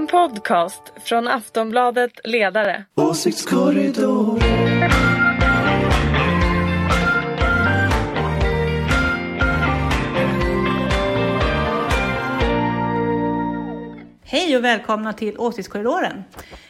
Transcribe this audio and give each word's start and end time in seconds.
En 0.00 0.06
podcast 0.06 0.82
från 1.04 1.28
Aftonbladet 1.28 2.10
Ledare. 2.24 2.84
Åsiktskorridor. 2.94 4.40
Hej 14.24 14.56
och 14.56 14.64
välkomna 14.64 15.12
till 15.12 15.38
Åsiktskorridoren. 15.38 16.24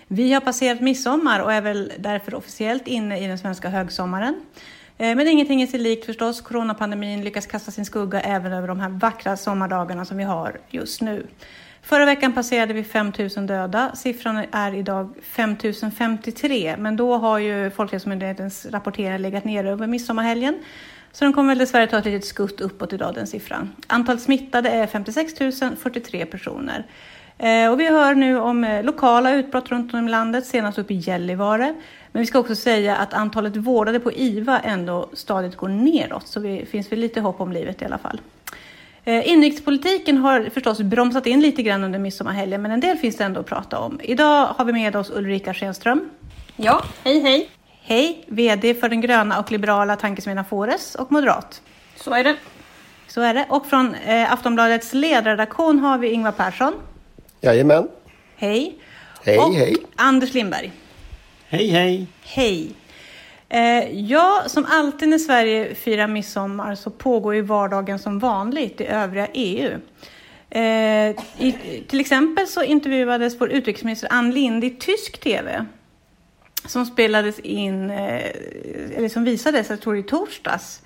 Vi 0.09 0.33
har 0.33 0.41
passerat 0.41 0.81
midsommar 0.81 1.41
och 1.41 1.53
är 1.53 1.61
väl 1.61 1.93
därför 1.99 2.35
officiellt 2.35 2.87
inne 2.87 3.25
i 3.25 3.27
den 3.27 3.39
svenska 3.39 3.69
högsommaren. 3.69 4.41
Eh, 4.99 5.17
men 5.17 5.29
ingenting 5.29 5.63
är 5.63 5.67
sig 5.67 5.81
likt 5.81 6.07
förstås. 6.07 6.41
Coronapandemin 6.41 7.25
lyckas 7.25 7.47
kasta 7.47 7.71
sin 7.71 7.85
skugga 7.85 8.21
även 8.21 8.53
över 8.53 8.69
de 8.69 8.81
här 8.81 8.89
vackra 8.89 9.37
sommardagarna 9.37 10.05
som 10.05 10.17
vi 10.17 10.25
har 10.25 10.61
just 10.71 11.01
nu. 11.01 11.27
Förra 11.83 12.05
veckan 12.05 12.33
passerade 12.33 12.75
vi 12.75 12.85
5 12.85 13.13
000 13.37 13.47
döda. 13.47 13.91
Siffran 13.95 14.45
är 14.53 14.75
idag 14.75 15.15
5 15.23 15.57
053, 15.97 16.77
men 16.79 16.97
då 16.97 17.17
har 17.17 17.39
ju 17.39 17.71
Folkhälsomyndighetens 17.71 18.67
rapportering 18.67 19.19
legat 19.19 19.45
nere 19.45 19.71
över 19.71 19.87
midsommarhelgen. 19.87 20.59
Så 21.13 21.25
den 21.25 21.33
kommer 21.33 21.49
väl 21.49 21.59
dessvärre 21.59 21.87
ta 21.87 21.99
ett 21.99 22.05
litet 22.05 22.25
skutt 22.25 22.61
uppåt 22.61 22.93
idag, 22.93 23.15
den 23.15 23.27
siffran. 23.27 23.73
Antalet 23.87 24.23
smittade 24.23 24.71
är 24.71 24.87
56 24.87 25.33
043 25.83 26.27
personer. 26.27 26.87
Eh, 27.39 27.71
och 27.73 27.81
vi 27.81 27.91
hör 27.91 28.15
nu 28.15 28.39
om 28.39 28.65
eh, 28.65 28.85
lokala 28.85 29.35
utbrott 29.35 29.69
runt 29.71 29.95
om 29.95 30.09
i 30.09 30.11
landet, 30.11 30.47
senast 30.47 30.79
uppe 30.79 30.95
i 30.95 30.97
Gällivare. 30.97 31.75
Men 32.13 32.21
vi 32.21 32.27
ska 32.27 32.39
också 32.39 32.55
säga 32.55 32.97
att 32.97 33.15
antalet 33.15 33.57
vårdade 33.57 34.01
på 34.01 34.13
IVA 34.13 34.61
ändå 34.61 35.11
stadigt 35.13 35.57
går 35.57 35.69
neråt, 35.69 36.27
så 36.27 36.41
det 36.41 36.67
finns 36.71 36.93
väl 36.93 36.99
lite 36.99 37.21
hopp 37.21 37.41
om 37.41 37.53
livet 37.53 37.83
i 37.83 37.85
alla 37.85 37.99
fall. 37.99 38.21
Eh, 39.05 39.29
Inrikespolitiken 39.29 40.17
har 40.17 40.51
förstås 40.55 40.81
bromsat 40.81 41.27
in 41.27 41.41
lite 41.41 41.63
grann 41.63 41.85
under 41.85 41.99
midsommarhelgen, 41.99 42.63
men 42.63 42.71
en 42.71 42.81
del 42.81 42.97
finns 42.97 43.17
det 43.17 43.25
ändå 43.25 43.41
att 43.41 43.47
prata 43.47 43.79
om. 43.79 44.01
Idag 44.03 44.47
har 44.47 44.65
vi 44.65 44.73
med 44.73 44.97
oss 44.97 45.11
Ulrika 45.11 45.55
Schenström. 45.55 46.11
Ja, 46.57 46.85
hej 47.05 47.21
hej. 47.21 47.49
Hej, 47.83 48.25
VD 48.29 48.75
för 48.75 48.89
den 48.89 49.01
gröna 49.01 49.39
och 49.39 49.53
liberala 49.53 49.97
tankesmedjan 49.97 50.45
Fores 50.45 50.95
och 50.95 51.13
moderat. 51.13 51.63
Så 51.97 52.15
är 52.15 52.25
det. 52.25 52.37
Så 53.09 53.21
är 53.21 53.35
det. 53.35 53.47
Och 53.49 53.67
från 53.67 53.95
eh, 53.95 54.33
Aftonbladets 54.33 54.95
ledarredaktion 54.95 55.79
har 55.79 55.99
vi 55.99 56.11
Ingvar 56.11 56.33
Persson. 56.33 56.73
Jajamän. 57.41 57.89
Hej. 58.37 58.79
Hej, 59.25 59.39
och 59.39 59.55
hej. 59.55 59.77
Anders 59.97 60.35
Lindberg. 60.35 60.73
Hej, 61.49 61.71
hej! 61.71 62.07
Hej. 62.23 62.71
Eh, 63.53 64.01
ja, 64.01 64.43
som 64.47 64.67
alltid 64.69 65.09
när 65.09 65.19
Sverige 65.19 65.75
firar 65.75 66.07
midsommar 66.07 66.75
så 66.75 66.91
pågår 66.91 67.35
ju 67.35 67.41
vardagen 67.41 67.99
som 67.99 68.19
vanligt 68.19 68.81
i 68.81 68.87
övriga 68.87 69.27
EU. 69.33 69.79
Eh, 70.51 71.11
i, 71.39 71.85
till 71.89 72.01
exempel 72.01 72.47
så 72.47 72.63
intervjuades 72.63 73.41
vår 73.41 73.51
utrikesminister 73.51 74.09
Ann 74.13 74.31
Linde 74.31 74.67
i 74.67 74.71
tysk 74.71 75.21
TV. 75.21 75.67
Som 76.65 76.87
spelades 76.87 77.39
in, 77.39 77.91
eh, 77.91 78.31
eller 78.97 79.09
som 79.09 79.25
visades, 79.25 79.71
jag 79.71 79.81
tror 79.81 79.97
i 79.97 80.03
torsdags. 80.03 80.83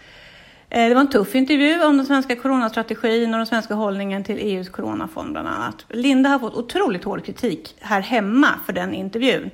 Eh, 0.70 0.88
Det 0.88 0.94
var 0.94 1.00
en 1.00 1.10
tuff 1.10 1.34
intervju 1.34 1.84
om 1.84 1.96
den 1.96 2.06
svenska 2.06 2.36
coronastrategin 2.36 3.34
och 3.34 3.38
den 3.38 3.46
svenska 3.46 3.74
hållningen 3.74 4.24
till 4.24 4.38
EUs 4.38 4.68
coronafond 4.68 5.32
bland 5.32 5.48
annat. 5.48 5.86
Linda 5.88 6.30
har 6.30 6.38
fått 6.38 6.54
otroligt 6.54 7.04
hård 7.04 7.24
kritik 7.24 7.76
här 7.80 8.00
hemma 8.00 8.48
för 8.66 8.72
den 8.72 8.94
intervjun. 8.94 9.50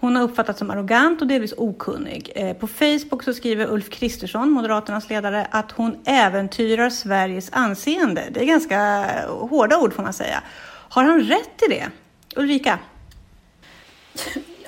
Hon 0.00 0.16
har 0.16 0.22
uppfattats 0.22 0.58
som 0.58 0.70
arrogant 0.70 1.20
och 1.20 1.26
delvis 1.26 1.54
okunnig. 1.56 2.32
Eh, 2.34 2.56
på 2.56 2.66
Facebook 2.66 3.22
så 3.22 3.34
skriver 3.34 3.72
Ulf 3.72 3.90
Kristersson, 3.90 4.50
Moderaternas 4.50 5.10
ledare, 5.10 5.46
att 5.50 5.72
hon 5.72 5.96
äventyrar 6.04 6.90
Sveriges 6.90 7.48
anseende. 7.52 8.24
Det 8.30 8.40
är 8.40 8.44
ganska 8.44 9.06
hårda 9.28 9.78
ord 9.78 9.92
får 9.92 10.02
man 10.02 10.12
säga. 10.12 10.42
Har 10.88 11.04
han 11.04 11.20
rätt 11.20 11.62
i 11.68 11.70
det? 11.70 11.90
Ulrika? 12.36 12.78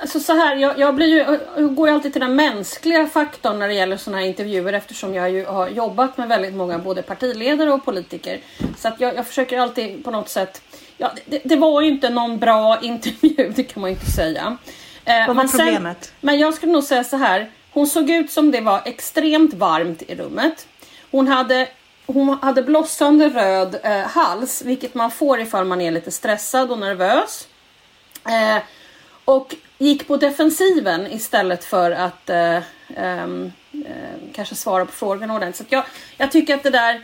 Alltså 0.00 0.20
så 0.20 0.32
här, 0.32 0.56
jag, 0.56 0.78
jag, 0.78 0.94
blir 0.94 1.06
ju, 1.06 1.38
jag 1.56 1.74
går 1.74 1.88
ju 1.88 1.94
alltid 1.94 2.12
till 2.12 2.20
den 2.20 2.36
mänskliga 2.36 3.06
faktorn 3.06 3.58
när 3.58 3.68
det 3.68 3.74
gäller 3.74 3.96
sådana 3.96 4.18
här 4.18 4.26
intervjuer 4.26 4.72
eftersom 4.72 5.14
jag 5.14 5.30
ju 5.30 5.44
har 5.44 5.68
jobbat 5.68 6.18
med 6.18 6.28
väldigt 6.28 6.54
många 6.54 6.78
både 6.78 7.02
partiledare 7.02 7.72
och 7.72 7.84
politiker. 7.84 8.40
Så 8.76 8.88
att 8.88 9.00
jag, 9.00 9.16
jag 9.16 9.26
försöker 9.26 9.58
alltid 9.58 10.04
på 10.04 10.10
något 10.10 10.28
sätt... 10.28 10.62
Ja, 10.96 11.12
det, 11.26 11.40
det 11.44 11.56
var 11.56 11.80
ju 11.80 11.88
inte 11.88 12.10
någon 12.10 12.38
bra 12.38 12.78
intervju, 12.82 13.52
det 13.56 13.62
kan 13.62 13.80
man 13.80 13.90
ju 13.90 13.96
inte 13.96 14.10
säga. 14.10 14.56
Eh, 15.04 15.18
Vad 15.18 15.26
var 15.26 15.34
men 15.34 15.48
sen- 15.48 15.58
problemet? 15.58 16.12
men 16.20 16.38
jag 16.38 16.54
skulle 16.54 16.72
nog 16.72 16.84
säga 16.84 17.04
så 17.04 17.16
här. 17.16 17.50
Hon 17.72 17.86
såg 17.86 18.10
ut 18.10 18.30
som 18.30 18.50
det 18.50 18.60
var 18.60 18.82
extremt 18.84 19.54
varmt 19.54 20.02
i 20.02 20.14
rummet. 20.14 20.66
Hon 21.10 21.28
hade, 21.28 21.68
hon 22.06 22.38
hade 22.42 22.62
blossande 22.62 23.28
röd 23.28 23.80
eh, 23.82 24.00
hals, 24.00 24.62
vilket 24.62 24.94
man 24.94 25.10
får 25.10 25.40
ifall 25.40 25.64
man 25.64 25.80
är 25.80 25.90
lite 25.90 26.10
stressad 26.10 26.70
och 26.70 26.78
nervös. 26.78 27.48
Eh, 28.28 28.62
och 29.24 29.54
gick 29.78 30.08
på 30.08 30.16
defensiven 30.16 31.06
istället 31.12 31.64
för 31.64 31.90
att 31.90 32.30
eh, 32.30 32.58
ehm, 32.96 33.52
eh, 33.72 34.32
kanske 34.34 34.54
svara 34.54 34.84
på 34.86 34.92
frågorna 34.92 35.34
ordentligt. 35.34 35.68
Så 35.68 35.74
jag, 35.74 35.84
jag 36.16 36.32
tycker 36.32 36.54
att 36.54 36.62
det 36.62 36.70
där 36.70 37.00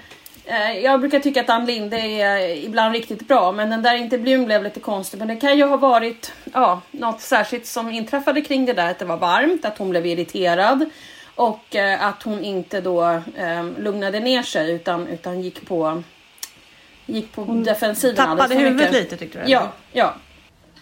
jag 0.83 1.01
brukar 1.01 1.21
tycka 1.21 1.41
att 1.41 1.51
Ann 1.51 1.67
Linde 1.67 1.97
är 1.97 2.65
ibland 2.65 2.95
riktigt 2.95 3.29
bra, 3.29 3.53
men 3.53 3.71
den 3.71 3.83
där 3.83 3.97
intervjun 3.97 4.45
blev 4.45 4.63
lite 4.63 4.81
konstig. 4.81 5.19
Men 5.19 5.29
det 5.29 5.37
kan 5.37 5.59
ju 5.59 5.65
ha 5.65 5.77
varit 5.77 6.33
ja, 6.53 6.81
något 6.91 7.21
särskilt 7.21 7.67
som 7.67 7.91
inträffade 7.91 8.41
kring 8.41 8.67
det 8.67 8.73
där, 8.73 8.91
att 8.91 8.99
det 8.99 9.05
var 9.05 9.17
varmt, 9.17 9.65
att 9.65 9.79
hon 9.79 9.91
blev 9.91 10.07
irriterad 10.07 10.91
och 11.39 11.77
eh, 11.77 12.07
att 12.07 12.23
hon 12.23 12.45
inte 12.45 12.81
då 12.81 13.05
eh, 13.37 13.65
lugnade 13.79 14.21
ner 14.21 14.43
sig 14.43 14.73
utan, 14.73 15.07
utan 15.07 15.41
gick 15.41 15.69
på, 15.69 16.03
gick 17.07 17.33
på 17.33 17.45
defensiven 17.45 18.17
Tappade 18.17 18.43
alldeles 18.43 18.63
för 18.63 18.71
huvudet 18.71 18.93
lite 18.93 19.17
tyckte 19.17 19.39
du? 19.39 19.45
eller? 19.45 19.53
Ja, 19.53 19.73
ja. 19.93 20.15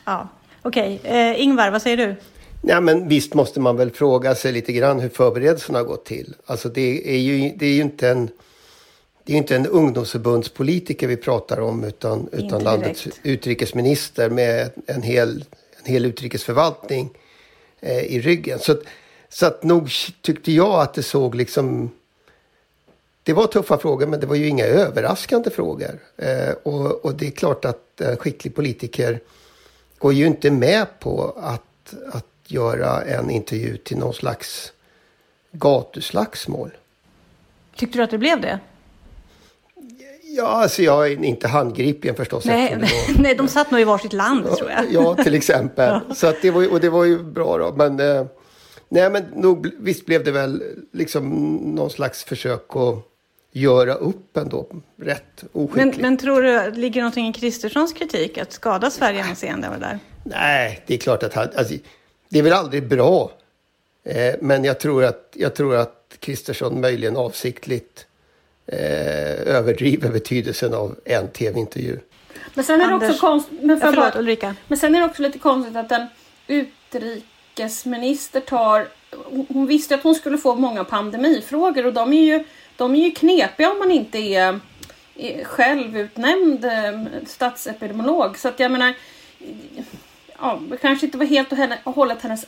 ja. 0.05 0.29
Okej, 0.63 1.01
eh, 1.05 1.41
Ingvar, 1.41 1.71
vad 1.71 1.83
säger 1.83 1.97
du? 1.97 2.15
Ja, 2.63 2.81
men 2.81 3.09
visst 3.09 3.35
måste 3.35 3.61
man 3.61 3.77
väl 3.77 3.91
fråga 3.91 4.35
sig 4.35 4.53
lite 4.53 4.73
grann 4.73 5.01
hur 5.01 5.09
förberedelserna 5.09 5.79
har 5.79 5.85
gått 5.85 6.05
till. 6.05 6.35
Alltså 6.47 6.69
det 6.69 7.15
är 7.15 7.19
ju, 7.19 7.53
det 7.57 7.67
är 7.67 7.73
ju 7.73 7.81
inte 7.81 8.09
en... 8.09 8.29
Det 9.27 9.33
är 9.33 9.37
inte 9.37 9.57
en 9.57 9.67
ungdomsförbundspolitiker 9.67 11.07
vi 11.07 11.17
pratar 11.17 11.61
om 11.61 11.85
utan, 11.85 12.29
utan 12.33 12.49
direkt. 12.49 12.65
landets 12.65 13.09
utrikesminister 13.23 14.31
med 14.31 14.71
en 14.87 15.03
hel, 15.03 15.45
en 15.83 15.93
hel 15.93 16.05
utrikesförvaltning 16.05 17.11
eh, 17.81 17.99
i 17.99 18.21
ryggen. 18.21 18.59
Så, 18.59 18.77
så 19.29 19.47
att 19.47 19.63
nog 19.63 19.91
tyckte 20.21 20.53
jag 20.53 20.81
att 20.81 20.95
det 20.95 21.03
såg 21.03 21.35
liksom... 21.35 21.91
Det 23.23 23.33
var 23.33 23.47
tuffa 23.47 23.79
frågor 23.79 24.07
men 24.07 24.21
det 24.21 24.27
var 24.27 24.37
ju 24.37 24.49
inga 24.49 24.65
överraskande 24.65 25.51
frågor. 25.51 25.99
Eh, 26.17 26.55
och, 26.63 27.05
och 27.05 27.15
det 27.15 27.27
är 27.27 27.31
klart 27.31 27.65
att 27.65 28.01
en 28.01 28.17
skicklig 28.17 28.55
politiker 28.55 29.21
går 29.99 30.13
ju 30.13 30.27
inte 30.27 30.51
med 30.51 30.87
på 31.01 31.37
att, 31.41 31.95
att 32.13 32.27
göra 32.47 33.03
en 33.03 33.31
intervju 33.31 33.77
till 33.77 33.99
någon 33.99 34.15
slags 34.15 34.73
gatuslagsmål. 35.51 36.71
Tyckte 37.77 37.99
du 37.99 38.05
att 38.05 38.11
det 38.11 38.19
blev 38.19 38.41
det? 38.41 38.61
Ja, 40.37 40.47
alltså 40.47 40.83
jag 40.83 41.07
är 41.13 41.25
inte 41.25 41.49
handgripen 41.49 42.15
förstås. 42.15 42.45
Nej, 42.45 42.77
var- 42.81 43.19
nej, 43.23 43.35
de 43.35 43.49
satt 43.49 43.71
nog 43.71 43.81
i 43.81 43.85
varsitt 43.85 44.13
land 44.13 44.57
tror 44.57 44.71
jag. 44.71 44.85
Ja, 44.93 45.15
till 45.25 45.35
exempel. 45.35 46.01
Så 46.15 46.27
att 46.27 46.43
det 46.43 46.51
var, 46.51 46.63
ju- 46.63 46.69
och 46.69 46.81
det 46.81 46.91
var 46.91 47.05
ju 47.05 47.23
bra 47.23 47.59
då. 47.59 47.73
Men, 47.77 48.01
eh, 48.01 48.27
nej, 48.89 49.11
men 49.11 49.23
nog, 49.35 49.71
visst 49.79 50.07
blev 50.07 50.25
det 50.25 50.31
väl 50.31 50.63
liksom 50.93 51.29
någon 51.75 51.91
slags 51.91 52.25
försök 52.25 52.77
att 52.77 52.95
göra 53.53 53.95
upp 53.95 54.37
ändå. 54.37 54.67
Rätt 55.03 55.23
Men, 55.53 55.65
oskickligt. 55.65 55.99
men 56.01 56.17
tror 56.17 56.43
du, 56.43 56.71
ligger 56.71 57.01
någonting 57.01 57.29
i 57.29 57.33
Kristerssons 57.33 57.93
kritik 57.93 58.39
att 58.39 58.53
skada 58.53 58.91
Sverige 58.91 59.25
anseende 59.25 59.69
det 59.69 59.79
där? 59.87 59.99
Nej, 60.25 60.83
det 60.87 60.95
är 60.95 60.99
klart 60.99 61.23
att 61.23 61.35
han... 61.35 61.49
Alltså, 61.57 61.75
det 62.29 62.39
är 62.39 62.43
väl 62.43 62.53
aldrig 62.53 62.89
bra. 62.89 63.31
Eh, 64.05 64.35
men 64.41 64.65
jag 64.65 64.81
tror 64.81 65.05
att, 65.05 65.31
jag 65.35 65.55
tror 65.55 65.77
att 65.77 66.17
Kristersson 66.21 66.81
möjligen 66.81 67.17
avsiktligt 67.17 68.07
eh, 68.67 69.57
överdriver 69.57 70.09
betydelsen 70.11 70.75
av 70.75 70.97
en 71.05 71.29
tv-intervju. 71.29 71.99
Men 72.55 72.65
sen 72.65 72.81
är 72.81 72.89
det 72.89 72.95
Anders- 72.95 73.11
också 73.11 73.21
konstigt... 73.21 73.59
Men, 73.61 73.69
jag 73.71 73.81
förlåt, 73.81 74.13
bara- 74.13 74.19
Ulrika. 74.21 74.55
men 74.69 74.79
sen 74.79 74.95
är 74.95 75.01
det 75.01 75.07
också 75.07 75.23
lite 75.23 75.39
konstigt 75.39 75.77
att 75.77 75.93
en 75.93 76.07
utrikesminister 76.47 78.41
tar... 78.41 78.89
hon- 79.49 79.67
visste 79.67 79.95
att 79.95 80.03
hon 80.03 80.15
skulle 80.15 80.39
få 80.39 80.55
många 80.55 80.85
pandemifrågor 80.85 81.87
och 81.87 81.93
de 81.93 82.13
är 82.13 82.23
ju, 82.23 82.45
de 82.77 82.95
är 82.95 83.05
ju 83.05 83.11
knepiga 83.11 83.71
om 83.73 83.79
man 83.79 83.91
inte 83.91 84.19
är, 84.19 84.61
självutnämnd 85.45 86.65
eh, 86.65 87.01
statsepidemiolog. 87.27 88.39
Så 88.39 88.49
att 88.49 88.61
jag 88.61 88.71
menar... 88.71 88.95
Ja, 90.41 90.61
det 90.71 90.77
kanske 90.77 91.07
inte 91.07 91.19
var 91.19 91.25
helt 91.27 91.49
och 91.85 91.95
hållet 91.95 92.23
hennes 92.23 92.47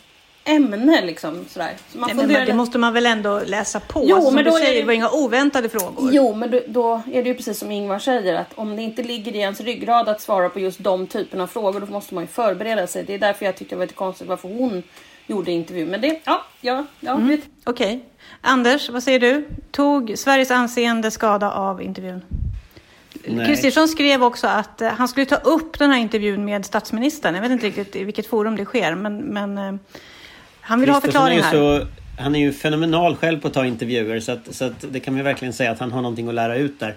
ämne 0.49 1.05
liksom 1.05 1.45
sådär. 1.49 1.73
Så 1.93 1.99
man 1.99 2.11
Nej, 2.17 2.27
men 2.27 2.47
det 2.47 2.55
måste 2.55 2.79
man 2.79 2.95
väl 2.95 3.07
ändå 3.07 3.41
läsa 3.47 3.81
på? 3.81 4.03
Jo, 4.07 4.17
alltså, 4.17 4.31
men 4.31 4.45
du 4.45 4.51
då 4.51 4.57
är 4.57 4.61
säger, 4.61 4.75
det- 4.75 4.81
det 4.81 4.87
var 4.87 4.93
inga 4.93 5.11
oväntade 5.11 5.69
frågor. 5.69 6.11
Jo, 6.13 6.35
men 6.35 6.51
då, 6.51 6.61
då 6.67 7.03
är 7.13 7.23
det 7.23 7.29
ju 7.29 7.35
precis 7.35 7.59
som 7.59 7.71
Ingvar 7.71 7.99
säger 7.99 8.35
att 8.35 8.53
om 8.55 8.77
det 8.77 8.83
inte 8.83 9.03
ligger 9.03 9.33
i 9.35 9.39
ens 9.39 9.61
ryggrad 9.61 10.09
att 10.09 10.21
svara 10.21 10.49
på 10.49 10.61
just 10.61 10.79
de 10.79 11.07
typerna 11.07 11.43
av 11.43 11.47
frågor, 11.47 11.81
då 11.81 11.87
måste 11.87 12.15
man 12.15 12.25
ju 12.25 12.29
förbereda 12.29 12.87
sig. 12.87 13.05
Det 13.05 13.15
är 13.15 13.19
därför 13.19 13.45
jag 13.47 13.57
tyckte 13.57 13.75
det 13.75 13.79
var 13.79 13.85
lite 13.85 13.95
konstigt 13.95 14.29
varför 14.29 14.49
hon 14.49 14.83
gjorde 15.27 15.53
intervjun. 15.53 15.89
Men 15.89 16.01
det, 16.01 16.21
ja, 16.25 16.45
ja, 16.61 16.85
ja. 17.01 17.17
vet. 17.17 17.41
Okej. 17.65 18.05
Anders, 18.41 18.91
vad 18.91 19.03
säger 19.03 19.21
du? 19.21 19.49
Tog 19.71 20.13
Sveriges 20.19 20.51
anseende 20.51 21.11
skada 21.11 21.53
av 21.53 21.83
intervjun? 21.83 22.23
Kristersson 23.47 23.89
skrev 23.89 24.25
också 24.25 24.47
att 24.47 24.81
eh, 24.81 24.89
han 24.89 25.09
skulle 25.09 25.27
ta 25.27 25.37
upp 25.37 25.79
den 25.79 25.91
här 25.91 25.99
intervjun 25.99 26.45
med 26.45 26.65
statsministern. 26.65 27.35
Jag 27.35 27.43
vet 27.43 27.51
inte 27.51 27.67
riktigt 27.67 27.97
i 27.97 28.05
vilket 28.05 28.27
forum 28.27 28.57
det 28.57 28.65
sker, 28.65 28.95
men, 28.95 29.19
men 29.19 29.59
eh, 29.59 29.75
han 30.69 30.81
vill 30.81 30.91
ha 30.91 31.01
förklaring 31.01 31.41
här. 31.41 31.53
Så, 31.53 31.87
han 32.19 32.35
är 32.35 32.41
ju 32.41 32.53
fenomenal 32.53 33.17
själv 33.17 33.41
på 33.41 33.49
att 33.49 33.55
ta 33.55 33.67
intervjuer 33.67 34.21
så, 34.21 34.33
att, 34.33 34.55
så 34.55 34.65
att 34.65 34.85
det 34.91 35.01
kan 35.01 35.15
vi 35.15 35.23
verkligen 35.23 35.53
säga 35.53 35.71
att 35.71 35.79
han 35.79 35.93
har 35.93 36.03
någonting 36.03 36.29
att 36.29 36.35
lära 36.35 36.57
ut 36.57 36.81
där. 36.81 36.97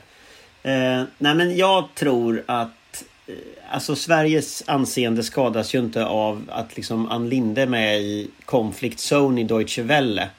Eh, 0.63 1.03
nej 1.17 1.35
men 1.35 1.57
jag 1.57 1.89
tror 1.95 2.43
att 2.45 3.03
eh, 3.27 3.33
Alltså 3.73 3.95
Sveriges 3.95 4.63
anseende 4.67 5.23
skadas 5.23 5.75
ju 5.75 5.79
inte 5.79 6.05
av 6.05 6.49
att 6.51 6.75
liksom 6.75 7.07
Ann 7.09 7.29
Linde 7.29 7.61
är 7.61 7.67
med 7.67 8.01
i 8.01 8.29
Conflict 8.45 8.99
Zone 9.11 9.41
i 9.41 9.43
Deutsche 9.43 9.81
Welle. 9.81 10.29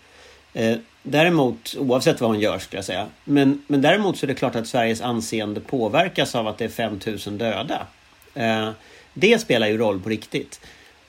Eh, 0.53 0.77
däremot, 1.03 1.77
oavsett 1.79 2.21
vad 2.21 2.31
hon 2.31 2.41
gör 2.41 2.59
skulle 2.59 2.79
jag 2.79 2.85
säga. 2.85 3.07
Men, 3.25 3.63
men 3.67 3.83
däremot 3.83 4.19
så 4.19 4.27
är 4.27 4.29
det 4.29 4.35
klart 4.35 4.57
att 4.57 4.67
Sveriges 4.67 5.01
anseende 5.01 5.61
påverkas 5.61 6.35
av 6.35 6.49
att 6.49 6.59
det 6.59 6.65
är 6.65 6.69
5000 6.69 7.39
döda. 7.39 7.87
Eh, 8.35 8.71
det 9.15 9.41
spelar 9.41 9.67
ju 9.67 9.79
roll 9.79 10.01
på 10.01 10.09
riktigt. 10.09 10.61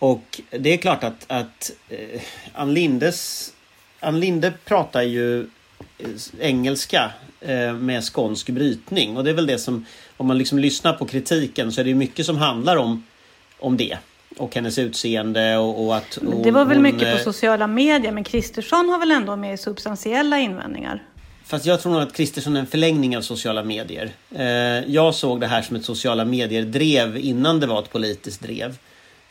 Och 0.03 0.41
det 0.49 0.73
är 0.73 0.77
klart 0.77 1.03
att, 1.03 1.25
att 1.27 1.71
eh, 1.89 2.21
Ann 2.53 2.73
Lindes... 2.73 3.49
Ann 3.99 4.19
Linde 4.19 4.53
pratar 4.65 5.01
ju 5.01 5.41
eh, 5.41 6.09
engelska 6.39 7.11
eh, 7.41 7.73
med 7.73 8.03
skånsk 8.03 8.49
brytning. 8.49 9.17
Och 9.17 9.23
det 9.23 9.29
är 9.29 9.33
väl 9.33 9.45
det 9.45 9.57
som, 9.57 9.85
om 10.17 10.27
man 10.27 10.37
liksom 10.37 10.59
lyssnar 10.59 10.93
på 10.93 11.05
kritiken 11.05 11.71
så 11.71 11.81
är 11.81 11.85
det 11.85 11.95
mycket 11.95 12.25
som 12.25 12.37
handlar 12.37 12.77
om, 12.77 13.05
om 13.59 13.77
det 13.77 13.97
och 14.37 14.55
hennes 14.55 14.79
utseende 14.79 15.57
och, 15.57 15.85
och 15.85 15.95
att 15.95 16.17
hon, 16.21 16.43
Det 16.43 16.51
var 16.51 16.65
väl 16.65 16.77
hon, 16.77 16.83
mycket 16.83 17.17
på 17.17 17.23
sociala 17.23 17.67
medier, 17.67 18.11
men 18.11 18.23
Kristersson 18.23 18.89
har 18.89 18.99
väl 18.99 19.11
ändå 19.11 19.35
mer 19.35 19.57
substantiella 19.57 20.39
invändningar? 20.39 21.03
Fast 21.45 21.65
jag 21.65 21.81
tror 21.81 21.91
nog 21.91 22.01
att 22.01 22.13
Kristersson 22.13 22.55
är 22.55 22.59
en 22.59 22.67
förlängning 22.67 23.17
av 23.17 23.21
sociala 23.21 23.63
medier. 23.63 24.11
Jag 24.87 25.15
såg 25.15 25.39
det 25.41 25.47
här 25.47 25.61
som 25.61 25.75
ett 25.75 25.85
sociala 25.85 26.25
medier-drev 26.25 27.17
innan 27.17 27.59
det 27.59 27.67
var 27.67 27.79
ett 27.79 27.91
politiskt 27.91 28.41
drev. 28.41 28.77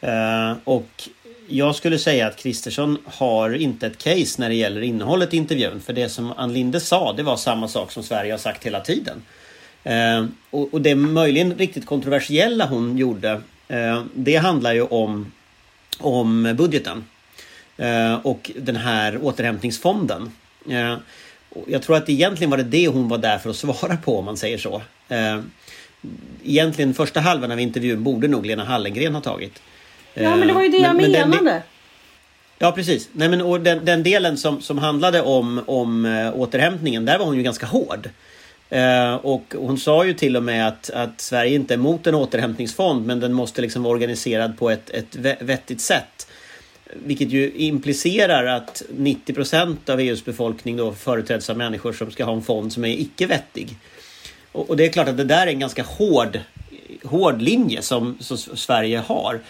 Eh, 0.02 0.56
och 0.64 1.08
jag 1.48 1.74
skulle 1.74 1.98
säga 1.98 2.26
att 2.26 2.36
Kristersson 2.36 2.98
har 3.04 3.54
inte 3.54 3.86
ett 3.86 3.98
case 3.98 4.40
när 4.40 4.48
det 4.48 4.54
gäller 4.54 4.80
innehållet 4.80 5.34
i 5.34 5.36
intervjun. 5.36 5.80
För 5.80 5.92
det 5.92 6.08
som 6.08 6.32
Ann 6.32 6.52
Linde 6.52 6.80
sa, 6.80 7.12
det 7.12 7.22
var 7.22 7.36
samma 7.36 7.68
sak 7.68 7.92
som 7.92 8.02
Sverige 8.02 8.32
har 8.32 8.38
sagt 8.38 8.66
hela 8.66 8.80
tiden. 8.80 9.22
Eh, 9.84 10.26
och, 10.50 10.74
och 10.74 10.80
det 10.80 10.94
möjligen 10.94 11.54
riktigt 11.54 11.86
kontroversiella 11.86 12.66
hon 12.66 12.98
gjorde, 12.98 13.40
eh, 13.68 14.02
det 14.14 14.36
handlar 14.36 14.72
ju 14.72 14.82
om, 14.82 15.32
om 15.98 16.54
budgeten. 16.58 17.04
Eh, 17.76 18.14
och 18.14 18.50
den 18.56 18.76
här 18.76 19.18
återhämtningsfonden. 19.22 20.32
Eh, 20.68 20.96
och 21.48 21.64
jag 21.66 21.82
tror 21.82 21.96
att 21.96 22.08
egentligen 22.08 22.50
var 22.50 22.58
det 22.58 22.64
det 22.64 22.88
hon 22.88 23.08
var 23.08 23.18
där 23.18 23.38
för 23.38 23.50
att 23.50 23.56
svara 23.56 23.96
på 23.96 24.18
om 24.18 24.24
man 24.24 24.36
säger 24.36 24.58
så. 24.58 24.82
Eh, 25.08 25.40
egentligen 26.44 26.94
första 26.94 27.20
halvan 27.20 27.50
av 27.50 27.60
intervjun 27.60 28.04
borde 28.04 28.28
nog 28.28 28.46
Lena 28.46 28.64
Hallengren 28.64 29.14
ha 29.14 29.20
tagit. 29.20 29.62
Ja, 30.14 30.36
men 30.36 30.48
det 30.48 30.54
var 30.54 30.62
ju 30.62 30.68
det 30.68 30.76
jag 30.76 30.96
Men- 30.96 31.10
men 31.10 31.12
den- 31.12 31.30
menade. 31.30 31.62
Ja 32.58 32.72
precis. 32.72 33.08
Nej, 33.12 33.28
men, 33.28 33.40
och 33.42 33.60
den, 33.60 33.84
den 33.84 34.02
delen 34.02 34.36
som, 34.36 34.62
som 34.62 34.78
handlade 34.78 35.22
om, 35.22 35.60
om 35.66 36.04
äh, 36.04 36.34
återhämtningen, 36.40 37.04
där 37.04 37.18
var 37.18 37.26
hon 37.26 37.36
ju 37.36 37.42
ganska 37.42 37.66
hård. 37.66 38.10
Eh, 38.70 39.14
och 39.14 39.54
hon 39.58 39.78
sa 39.78 40.04
ju 40.04 40.14
till 40.14 40.36
och 40.36 40.42
med 40.42 40.68
att, 40.68 40.90
att 40.90 41.20
Sverige 41.20 41.54
inte 41.54 41.74
är 41.74 41.78
emot 41.78 42.06
en 42.06 42.14
återhämtningsfond 42.14 43.06
men 43.06 43.20
den 43.20 43.32
måste 43.32 43.62
liksom 43.62 43.82
vara 43.82 43.92
organiserad 43.92 44.58
på 44.58 44.70
ett, 44.70 44.90
ett 44.90 45.16
vettigt 45.40 45.80
sätt. 45.80 46.26
Vilket 47.04 47.28
ju 47.30 47.52
implicerar 47.52 48.46
att 48.46 48.82
90% 48.98 49.90
av 49.90 50.00
EUs 50.00 50.24
befolkning 50.24 50.76
då 50.76 50.92
företräds 50.92 51.50
av 51.50 51.56
människor 51.56 51.92
som 51.92 52.10
ska 52.10 52.24
ha 52.24 52.32
en 52.32 52.42
fond 52.42 52.72
som 52.72 52.84
är 52.84 52.88
icke 53.00 53.26
vettig. 53.26 53.76
Och, 54.52 54.70
och 54.70 54.76
det 54.76 54.84
är 54.84 54.88
klart 54.92 55.08
att 55.08 55.16
det 55.16 55.24
där 55.24 55.46
är 55.46 55.50
en 55.50 55.58
ganska 55.60 55.82
hård, 55.82 56.40
hård 57.04 57.42
linje 57.42 57.82
som, 57.82 58.16
som 58.20 58.36
Sverige 58.38 58.98
har. 58.98 59.40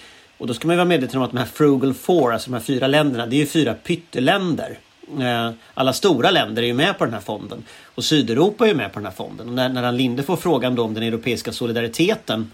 Och 0.42 0.48
då 0.48 0.54
ska 0.54 0.66
man 0.66 0.74
ju 0.74 0.76
vara 0.76 0.88
medveten 0.88 1.18
om 1.18 1.22
att 1.22 1.30
de 1.30 1.38
här 1.38 1.46
Frugal 1.46 1.94
Four, 1.94 2.32
alltså 2.32 2.50
de 2.50 2.54
här 2.54 2.62
fyra 2.62 2.86
länderna, 2.86 3.26
det 3.26 3.36
är 3.36 3.38
ju 3.38 3.46
fyra 3.46 3.74
pytteländer. 3.74 4.78
Eh, 5.20 5.50
alla 5.74 5.92
stora 5.92 6.30
länder 6.30 6.62
är 6.62 6.66
ju 6.66 6.74
med 6.74 6.98
på 6.98 7.04
den 7.04 7.14
här 7.14 7.20
fonden. 7.20 7.64
Och 7.84 8.04
Sydeuropa 8.04 8.64
är 8.64 8.68
ju 8.68 8.74
med 8.74 8.92
på 8.92 8.98
den 8.98 9.06
här 9.06 9.12
fonden. 9.12 9.48
Och 9.48 9.54
när, 9.54 9.68
när 9.68 9.82
Ann 9.82 9.96
Linde 9.96 10.22
får 10.22 10.36
frågan 10.36 10.74
då 10.74 10.84
om 10.84 10.94
den 10.94 11.02
europeiska 11.02 11.52
solidariteten 11.52 12.50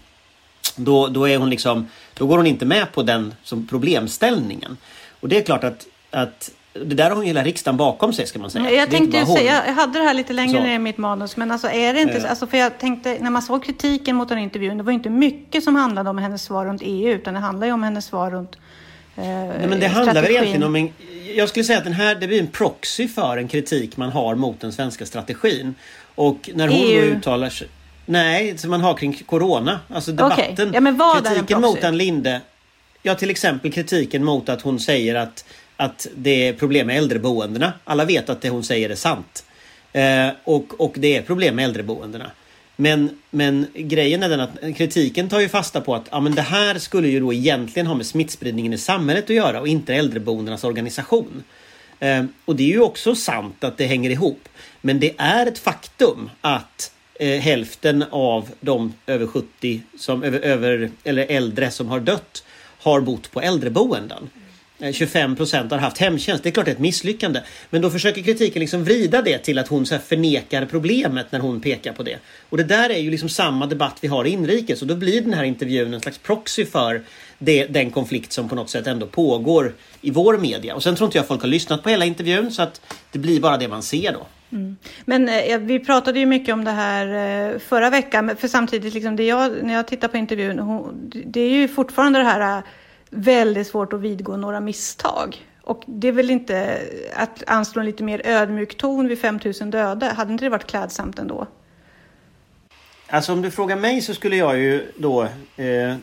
då, 0.75 1.07
då, 1.07 1.29
är 1.29 1.37
hon 1.37 1.49
liksom, 1.49 1.87
då 2.13 2.27
går 2.27 2.37
hon 2.37 2.47
inte 2.47 2.65
med 2.65 2.91
på 2.91 3.03
den 3.03 3.33
som 3.43 3.67
problemställningen. 3.67 4.77
Och 5.19 5.29
det 5.29 5.37
är 5.37 5.41
klart 5.41 5.63
att, 5.63 5.87
att 6.11 6.51
det 6.85 6.95
där 6.95 7.09
har 7.09 7.15
hon 7.15 7.25
hela 7.25 7.43
riksdagen 7.43 7.77
bakom 7.77 8.13
sig 8.13 8.27
ska 8.27 8.39
man 8.39 8.51
säga. 8.51 8.63
Jag 8.63 8.73
är 8.73 8.81
inte 8.81 8.97
tänkte 8.97 9.17
ju 9.17 9.25
säga, 9.25 9.63
jag 9.67 9.73
hade 9.73 9.99
det 9.99 10.05
här 10.05 10.13
lite 10.13 10.33
längre 10.33 10.57
Så. 10.57 10.63
ner 10.63 10.75
i 10.75 10.79
mitt 10.79 10.97
manus, 10.97 11.37
men 11.37 11.51
alltså 11.51 11.67
är 11.67 11.93
det 11.93 12.01
inte, 12.01 12.17
Eh. 12.17 12.29
alltså 12.29 12.47
för 12.47 12.57
jag 12.57 12.79
tänkte, 12.79 13.17
när 13.19 13.29
man 13.29 13.41
såg 13.41 13.63
kritiken 13.65 14.15
mot 14.15 14.29
den 14.29 14.37
här 14.37 14.43
intervjun, 14.43 14.77
det 14.77 14.83
var 14.83 14.91
ju 14.91 14.97
inte 14.97 15.09
mycket 15.09 15.63
som 15.63 15.75
handlade 15.75 16.09
om 16.09 16.17
hennes 16.17 16.43
svar 16.43 16.65
runt 16.65 16.81
EU, 16.85 17.09
utan 17.13 17.33
det 17.33 17.39
handlar 17.39 17.67
ju 17.67 17.73
om 17.73 17.83
hennes 17.83 18.05
svar 18.05 18.31
runt 18.31 18.55
eh, 19.15 19.23
Nej, 19.23 19.67
men 19.69 19.79
det 19.79 19.87
handlar 19.87 20.21
väl 20.21 20.31
egentligen 20.31 20.63
om 20.63 20.75
en... 20.75 20.89
Jag 21.35 21.49
skulle 21.49 21.65
säga 21.65 21.77
att 21.77 21.83
den 21.83 21.93
här, 21.93 22.15
det 22.15 22.27
blir 22.27 22.39
en 22.39 22.47
proxy 22.47 23.07
för 23.07 23.37
en 23.37 23.47
kritik 23.47 23.97
man 23.97 24.09
har 24.09 24.35
mot 24.35 24.59
den 24.59 24.71
svenska 24.71 25.05
strategin. 25.05 25.75
Och 26.15 26.49
när 26.53 26.67
hon 26.67 26.77
EU. 26.77 27.01
uttalar 27.01 27.49
sig... 27.49 27.67
Nej, 28.05 28.57
som 28.57 28.69
man 28.71 28.81
har 28.81 28.93
kring 28.93 29.13
Corona. 29.13 29.79
Alltså 29.89 30.11
debatten. 30.11 30.69
Okej. 30.69 30.95
Ja, 30.99 31.21
kritiken 31.23 31.61
mot 31.61 31.83
Ann 31.83 31.97
Linde. 31.97 32.41
Ja, 33.01 33.15
till 33.15 33.29
exempel 33.29 33.71
kritiken 33.71 34.23
mot 34.23 34.49
att 34.49 34.61
hon 34.61 34.79
säger 34.79 35.15
att, 35.15 35.45
att 35.79 36.07
det 36.15 36.47
är 36.47 36.53
problem 36.53 36.87
med 36.87 36.97
äldreboendena. 36.97 37.73
Alla 37.83 38.05
vet 38.05 38.29
att 38.29 38.41
det 38.41 38.49
hon 38.49 38.63
säger 38.63 38.89
är 38.89 38.95
sant. 38.95 39.45
Eh, 39.93 40.29
och, 40.43 40.81
och 40.81 40.93
det 40.97 41.17
är 41.17 41.21
problem 41.21 41.55
med 41.55 41.65
äldreboendena. 41.65 42.31
Men, 42.75 43.19
men 43.29 43.67
grejen 43.73 44.23
är 44.23 44.29
den 44.29 44.39
att 44.39 44.77
kritiken 44.77 45.29
tar 45.29 45.39
ju 45.39 45.49
fasta 45.49 45.81
på 45.81 45.95
att 45.95 46.07
ja, 46.11 46.19
men 46.19 46.35
det 46.35 46.41
här 46.41 46.79
skulle 46.79 47.07
ju 47.07 47.19
då 47.19 47.33
egentligen 47.33 47.87
ha 47.87 47.95
med 47.95 48.05
smittspridningen 48.05 48.73
i 48.73 48.77
samhället 48.77 49.23
att 49.23 49.29
göra 49.29 49.59
och 49.59 49.67
inte 49.67 49.95
äldreboendenas 49.95 50.63
organisation. 50.63 51.43
Eh, 51.99 52.25
och 52.45 52.55
det 52.55 52.63
är 52.63 52.73
ju 52.73 52.81
också 52.81 53.15
sant 53.15 53.63
att 53.63 53.77
det 53.77 53.85
hänger 53.85 54.09
ihop. 54.09 54.49
Men 54.81 54.99
det 54.99 55.13
är 55.17 55.45
ett 55.45 55.59
faktum 55.59 56.29
att 56.41 56.91
eh, 57.19 57.39
hälften 57.39 58.05
av 58.11 58.49
de 58.61 58.93
över 59.07 59.27
70 59.27 59.81
som 59.97 60.23
över, 60.23 60.39
över 60.39 60.91
eller 61.03 61.25
äldre 61.29 61.71
som 61.71 61.87
har 61.87 61.99
dött 61.99 62.43
har 62.81 63.01
bott 63.01 63.31
på 63.31 63.41
äldreboenden. 63.41 64.29
Eh, 64.79 64.91
25 64.91 65.35
procent 65.35 65.71
har 65.71 65.77
haft 65.77 65.97
hemtjänst. 65.97 66.43
Det 66.43 66.49
är 66.49 66.51
klart 66.51 66.65
det 66.65 66.71
är 66.71 66.75
ett 66.75 66.79
misslyckande. 66.79 67.41
Men 67.69 67.81
då 67.81 67.89
försöker 67.89 68.21
kritiken 68.21 68.59
liksom 68.59 68.83
vrida 68.83 69.21
det 69.21 69.37
till 69.37 69.59
att 69.59 69.67
hon 69.67 69.85
så 69.85 69.95
här 69.95 70.01
förnekar 70.01 70.65
problemet 70.65 71.31
när 71.31 71.39
hon 71.39 71.61
pekar 71.61 71.93
på 71.93 72.03
det. 72.03 72.17
Och 72.49 72.57
det 72.57 72.63
där 72.63 72.89
är 72.89 72.99
ju 72.99 73.11
liksom 73.11 73.29
samma 73.29 73.65
debatt 73.65 73.97
vi 74.01 74.07
har 74.07 74.25
inrikes 74.25 74.81
och 74.81 74.87
då 74.87 74.95
blir 74.95 75.21
den 75.21 75.33
här 75.33 75.43
intervjun 75.43 75.93
en 75.93 76.01
slags 76.01 76.17
proxy 76.17 76.65
för 76.65 77.03
det, 77.37 77.65
den 77.65 77.91
konflikt 77.91 78.31
som 78.31 78.49
på 78.49 78.55
något 78.55 78.69
sätt 78.69 78.87
ändå 78.87 79.05
pågår 79.05 79.73
i 80.01 80.11
vår 80.11 80.37
media. 80.37 80.75
Och 80.75 80.83
sen 80.83 80.95
tror 80.95 81.07
inte 81.07 81.17
jag 81.17 81.27
folk 81.27 81.41
har 81.41 81.49
lyssnat 81.49 81.83
på 81.83 81.89
hela 81.89 82.05
intervjun 82.05 82.51
så 82.51 82.61
att 82.61 82.81
det 83.11 83.19
blir 83.19 83.39
bara 83.39 83.57
det 83.57 83.67
man 83.67 83.83
ser 83.83 84.13
då. 84.13 84.27
Mm. 84.51 84.77
Men 85.05 85.29
eh, 85.29 85.57
vi 85.57 85.79
pratade 85.79 86.19
ju 86.19 86.25
mycket 86.25 86.53
om 86.53 86.63
det 86.63 86.71
här 86.71 87.05
eh, 87.53 87.59
förra 87.59 87.89
veckan, 87.89 88.35
för 88.37 88.47
samtidigt, 88.47 88.93
liksom, 88.93 89.15
det 89.15 89.23
jag, 89.23 89.63
när 89.63 89.73
jag 89.73 89.87
tittar 89.87 90.07
på 90.07 90.17
intervjun, 90.17 90.59
hon, 90.59 91.11
det 91.25 91.41
är 91.41 91.49
ju 91.49 91.67
fortfarande 91.67 92.19
det 92.19 92.25
här 92.25 92.57
eh, 92.57 92.63
väldigt 93.09 93.67
svårt 93.67 93.93
att 93.93 94.01
vidgå 94.01 94.37
några 94.37 94.59
misstag. 94.59 95.45
Och 95.61 95.83
det 95.85 96.07
är 96.07 96.11
väl 96.11 96.29
inte 96.29 96.81
att 97.15 97.43
anslå 97.47 97.79
en 97.79 97.85
lite 97.85 98.03
mer 98.03 98.21
ödmjuk 98.25 98.77
ton 98.77 99.07
vid 99.07 99.19
5000 99.19 99.71
döda, 99.71 100.13
hade 100.13 100.31
inte 100.31 100.45
det 100.45 100.49
varit 100.49 100.67
klädsamt 100.67 101.19
ändå? 101.19 101.47
Alltså 103.07 103.33
om 103.33 103.41
du 103.41 103.51
frågar 103.51 103.75
mig 103.75 104.01
så 104.01 104.13
skulle 104.13 104.35
jag 104.35 104.57
ju 104.57 104.91
då... 104.97 105.23
Eh, 105.55 105.95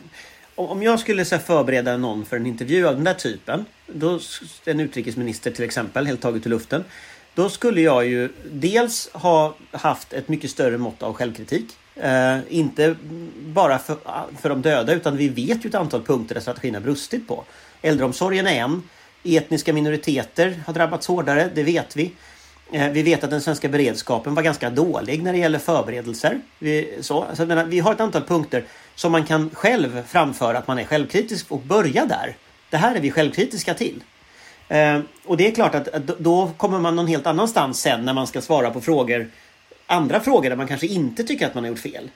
om 0.55 0.83
jag 0.83 0.99
skulle 0.99 1.25
så 1.25 1.35
här, 1.35 1.41
förbereda 1.41 1.97
någon 1.97 2.25
för 2.25 2.35
en 2.35 2.45
intervju 2.45 2.87
av 2.87 2.95
den 2.95 3.03
där 3.03 3.13
typen. 3.13 3.65
Då, 3.87 4.19
en 4.65 4.79
utrikesminister 4.79 5.51
till 5.51 5.65
exempel, 5.65 6.05
helt 6.05 6.21
taget 6.21 6.45
i 6.45 6.49
luften. 6.49 6.83
Då 7.35 7.49
skulle 7.49 7.81
jag 7.81 8.05
ju 8.05 8.29
dels 8.51 9.09
ha 9.13 9.55
haft 9.71 10.13
ett 10.13 10.27
mycket 10.27 10.51
större 10.51 10.77
mått 10.77 11.03
av 11.03 11.13
självkritik. 11.13 11.77
Eh, 12.01 12.37
inte 12.49 12.95
bara 13.39 13.79
för, 13.79 13.97
för 14.41 14.49
de 14.49 14.61
döda 14.61 14.93
utan 14.93 15.17
vi 15.17 15.29
vet 15.29 15.65
ju 15.65 15.67
ett 15.69 15.75
antal 15.75 16.03
punkter 16.03 16.35
där 16.35 16.41
strategin 16.41 16.73
har 16.73 16.81
brustit 16.81 17.27
på. 17.27 17.43
Äldreomsorgen 17.81 18.47
är 18.47 18.51
en. 18.59 18.83
Etniska 19.23 19.73
minoriteter 19.73 20.59
har 20.65 20.73
drabbats 20.73 21.07
hårdare, 21.07 21.49
det 21.55 21.63
vet 21.63 21.95
vi. 21.95 22.11
Eh, 22.71 22.89
Vi 22.89 23.01
vet 23.03 23.23
att 23.23 23.29
den 23.29 23.41
svenska 23.41 23.69
beredskapen 23.69 24.35
var 24.35 24.43
ganska 24.43 24.69
dålig 24.69 25.23
när 25.23 25.33
det 25.33 25.39
gäller 25.39 25.59
förberedelser. 25.59 26.39
Vi, 26.59 26.97
så, 27.01 27.23
alltså 27.23 27.45
menar, 27.45 27.65
vi 27.65 27.79
har 27.79 27.91
ett 27.93 27.99
antal 27.99 28.23
punkter 28.23 28.63
som 28.95 29.11
man 29.11 29.25
kan 29.25 29.49
själv 29.53 30.03
framföra 30.07 30.57
att 30.57 30.67
man 30.67 30.79
är 30.79 30.83
självkritisk 30.83 31.51
och 31.51 31.59
börja 31.61 32.05
där. 32.05 32.35
Det 32.69 32.77
här 32.77 32.95
är 32.95 32.99
vi 32.99 33.11
självkritiska 33.11 33.73
till. 33.73 34.03
Eh, 34.67 34.99
och 35.25 35.37
det 35.37 35.47
är 35.47 35.51
klart 35.55 35.75
att, 35.75 35.87
att 35.87 36.07
då- 36.07 36.15
då 36.19 36.51
kommer 36.57 36.79
man 36.79 36.95
någon 36.95 37.07
helt 37.07 37.27
annanstans 37.27 37.79
sen 37.81 38.05
när 38.05 38.13
man 38.13 38.27
ska 38.27 38.41
svara 38.41 38.69
på 38.71 38.81
frågor. 38.81 39.29
Andra 39.87 40.19
frågor 40.19 40.49
där 40.49 40.57
man 40.57 40.67
kanske 40.67 40.87
inte 40.87 41.23
tycker 41.23 41.47
att 41.47 41.55
man 41.55 41.63
har 41.63 41.69
gjort 41.69 41.79
fel. 41.79 42.09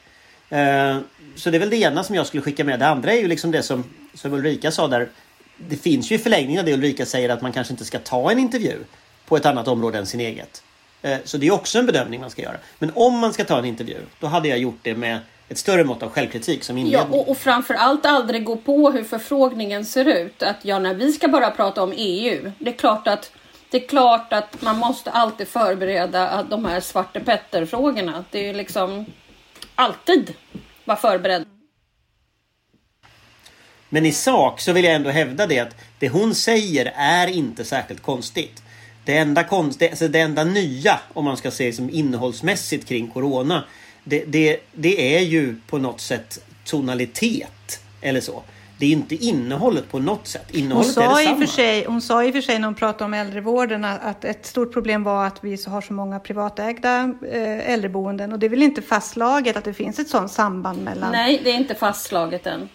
Eh, 0.50 0.98
så 1.36 1.50
det 1.50 1.58
är 1.58 1.60
väl 1.60 1.70
det 1.70 1.78
ena 1.78 2.04
som 2.04 2.16
jag 2.16 2.28
skulle 2.28 2.44
skicka 2.44 2.64
med. 2.64 2.80
Det 2.80 2.88
andra 2.88 3.12
är 3.14 3.18
ju 3.18 3.28
liksom 3.28 3.52
det 3.52 3.64
som, 3.64 3.84
som 4.14 4.34
Ulrika 4.34 4.72
sa 4.72 4.88
där. 4.88 5.10
Det 5.58 5.76
finns 5.76 6.12
ju 6.12 6.16
i 6.16 6.20
förlängningen 6.20 6.60
av 6.60 6.66
det 6.66 6.74
Ulrika 6.74 7.06
säger 7.06 7.30
att 7.30 7.42
man 7.42 7.52
kanske 7.52 7.74
inte 7.74 7.86
ska 7.86 8.00
ta 8.00 8.32
en 8.32 8.40
intervju 8.40 8.78
på 9.28 9.38
ett 9.38 9.46
annat 9.46 9.68
område 9.68 9.98
än 9.98 10.06
sin 10.06 10.20
eget. 10.20 10.64
Eh, 11.02 11.18
så 11.24 11.38
det 11.38 11.48
är 11.48 11.52
också 11.52 11.80
en 11.80 11.86
bedömning 11.86 12.22
man 12.22 12.30
ska 12.30 12.42
göra. 12.42 12.58
Men 12.80 12.92
om 12.96 13.18
man 13.20 13.34
ska 13.34 13.44
ta 13.44 13.60
en 13.60 13.66
intervju, 13.66 13.98
då 14.20 14.28
hade 14.28 14.48
jag 14.48 14.58
gjort 14.58 14.80
det 14.82 14.96
med 14.96 15.20
ett 15.50 15.58
större 15.58 15.84
mått 15.84 16.04
av 16.04 16.10
självkritik 16.10 16.64
som 16.64 16.78
Ja, 16.78 16.82
inledning. 16.82 17.20
och, 17.20 17.30
och 17.30 17.38
framförallt 17.38 18.06
aldrig 18.06 18.44
gå 18.44 18.56
på 18.56 18.92
hur 18.92 19.04
förfrågningen 19.04 19.86
ser 19.86 20.06
ut. 20.06 20.44
Att 20.44 20.58
ja, 20.62 20.80
när 20.80 20.94
vi 20.94 21.12
ska 21.12 21.28
bara 21.28 21.52
prata 21.52 21.84
om 21.84 21.94
EU. 21.98 22.52
Det 22.60 22.70
är 22.70 22.78
klart 22.78 23.08
att, 23.08 23.32
det 23.72 23.84
är 23.84 23.88
klart 23.88 24.34
att 24.34 24.62
man 24.62 24.78
måste 24.78 25.12
alltid 25.12 25.48
förbereda 25.48 26.30
att 26.30 26.50
de 26.50 26.66
här 26.66 26.80
Svarte 26.80 27.20
Petter-frågorna. 27.20 28.26
Det 28.32 28.40
är 28.40 28.44
ju 28.44 28.54
liksom 28.54 29.06
alltid 29.76 30.34
vara 30.86 30.98
förberedd. 30.98 31.46
Men 33.90 34.06
i 34.06 34.12
sak 34.12 34.62
så 34.62 34.74
vill 34.74 34.84
jag 34.84 34.94
ändå 34.94 35.10
hävda 35.10 35.48
det 35.48 35.60
att 35.60 35.76
det 36.00 36.10
hon 36.10 36.36
säger 36.36 36.94
är 36.96 37.28
inte 37.28 37.66
särskilt 37.66 38.02
konstigt. 38.02 38.64
Det 39.06 39.18
enda, 39.18 39.44
konst, 39.44 39.82
alltså 39.82 40.08
det 40.08 40.20
enda 40.20 40.44
nya, 40.44 41.00
om 41.14 41.26
man 41.26 41.38
ska 41.38 41.52
se 41.52 41.74
som 41.74 41.90
innehållsmässigt 41.90 42.88
kring 42.88 43.08
Corona, 43.08 43.64
det, 44.04 44.26
det, 44.26 44.60
det 44.74 45.16
är 45.16 45.22
ju 45.22 45.56
på 45.68 45.78
något 45.78 46.02
sätt 46.02 46.44
tonalitet 46.66 47.80
eller 48.02 48.22
så. 48.22 48.44
Det 48.82 48.86
är 48.86 48.92
inte 48.92 49.16
innehållet 49.16 49.92
på 49.92 50.00
något 50.00 50.28
sätt. 50.28 50.46
Hon 50.52 50.60
Innehållet 50.60 50.90
är 50.90 50.94
sa, 50.94 51.02
i 51.04 51.08
och 51.08 51.18
detsamma. 51.18 51.38
för 51.38 51.46
sig, 51.46 51.86
hon 51.86 52.02
sa 52.02 52.24
i 52.24 52.30
och 52.30 52.34
för 52.34 52.42
sig 52.42 52.60
när 52.60 52.68
hon 52.68 52.76
pratade 52.76 53.04
om 53.04 53.14
äldrevården 53.14 53.86
att 53.86 54.26
ett 54.26 54.46
stort 54.46 54.74
problem 54.74 55.04
var 55.04 55.26
att 55.26 55.44
vi 55.44 55.58
så 55.58 55.70
har 55.70 55.82
så 55.82 55.94
många 55.94 56.20
privatägda 56.20 57.14
eh, 57.32 57.72
äldreboenden 57.74 58.34
och 58.34 58.40
det 58.40 58.46
är 58.46 58.50
väl 58.50 58.62
inte 58.62 58.82
fastslaget 58.82 59.58
att 59.58 59.64
det 59.64 59.74
finns 59.74 60.00
ett 60.00 60.10
sådant 60.10 60.32
samband 60.32 60.84
mellan... 60.84 61.12
Nej, 61.12 61.42
det 61.44 61.50
är 61.50 61.56
inte 61.56 61.76
fastslaget 61.76 62.48
än. 62.48 62.70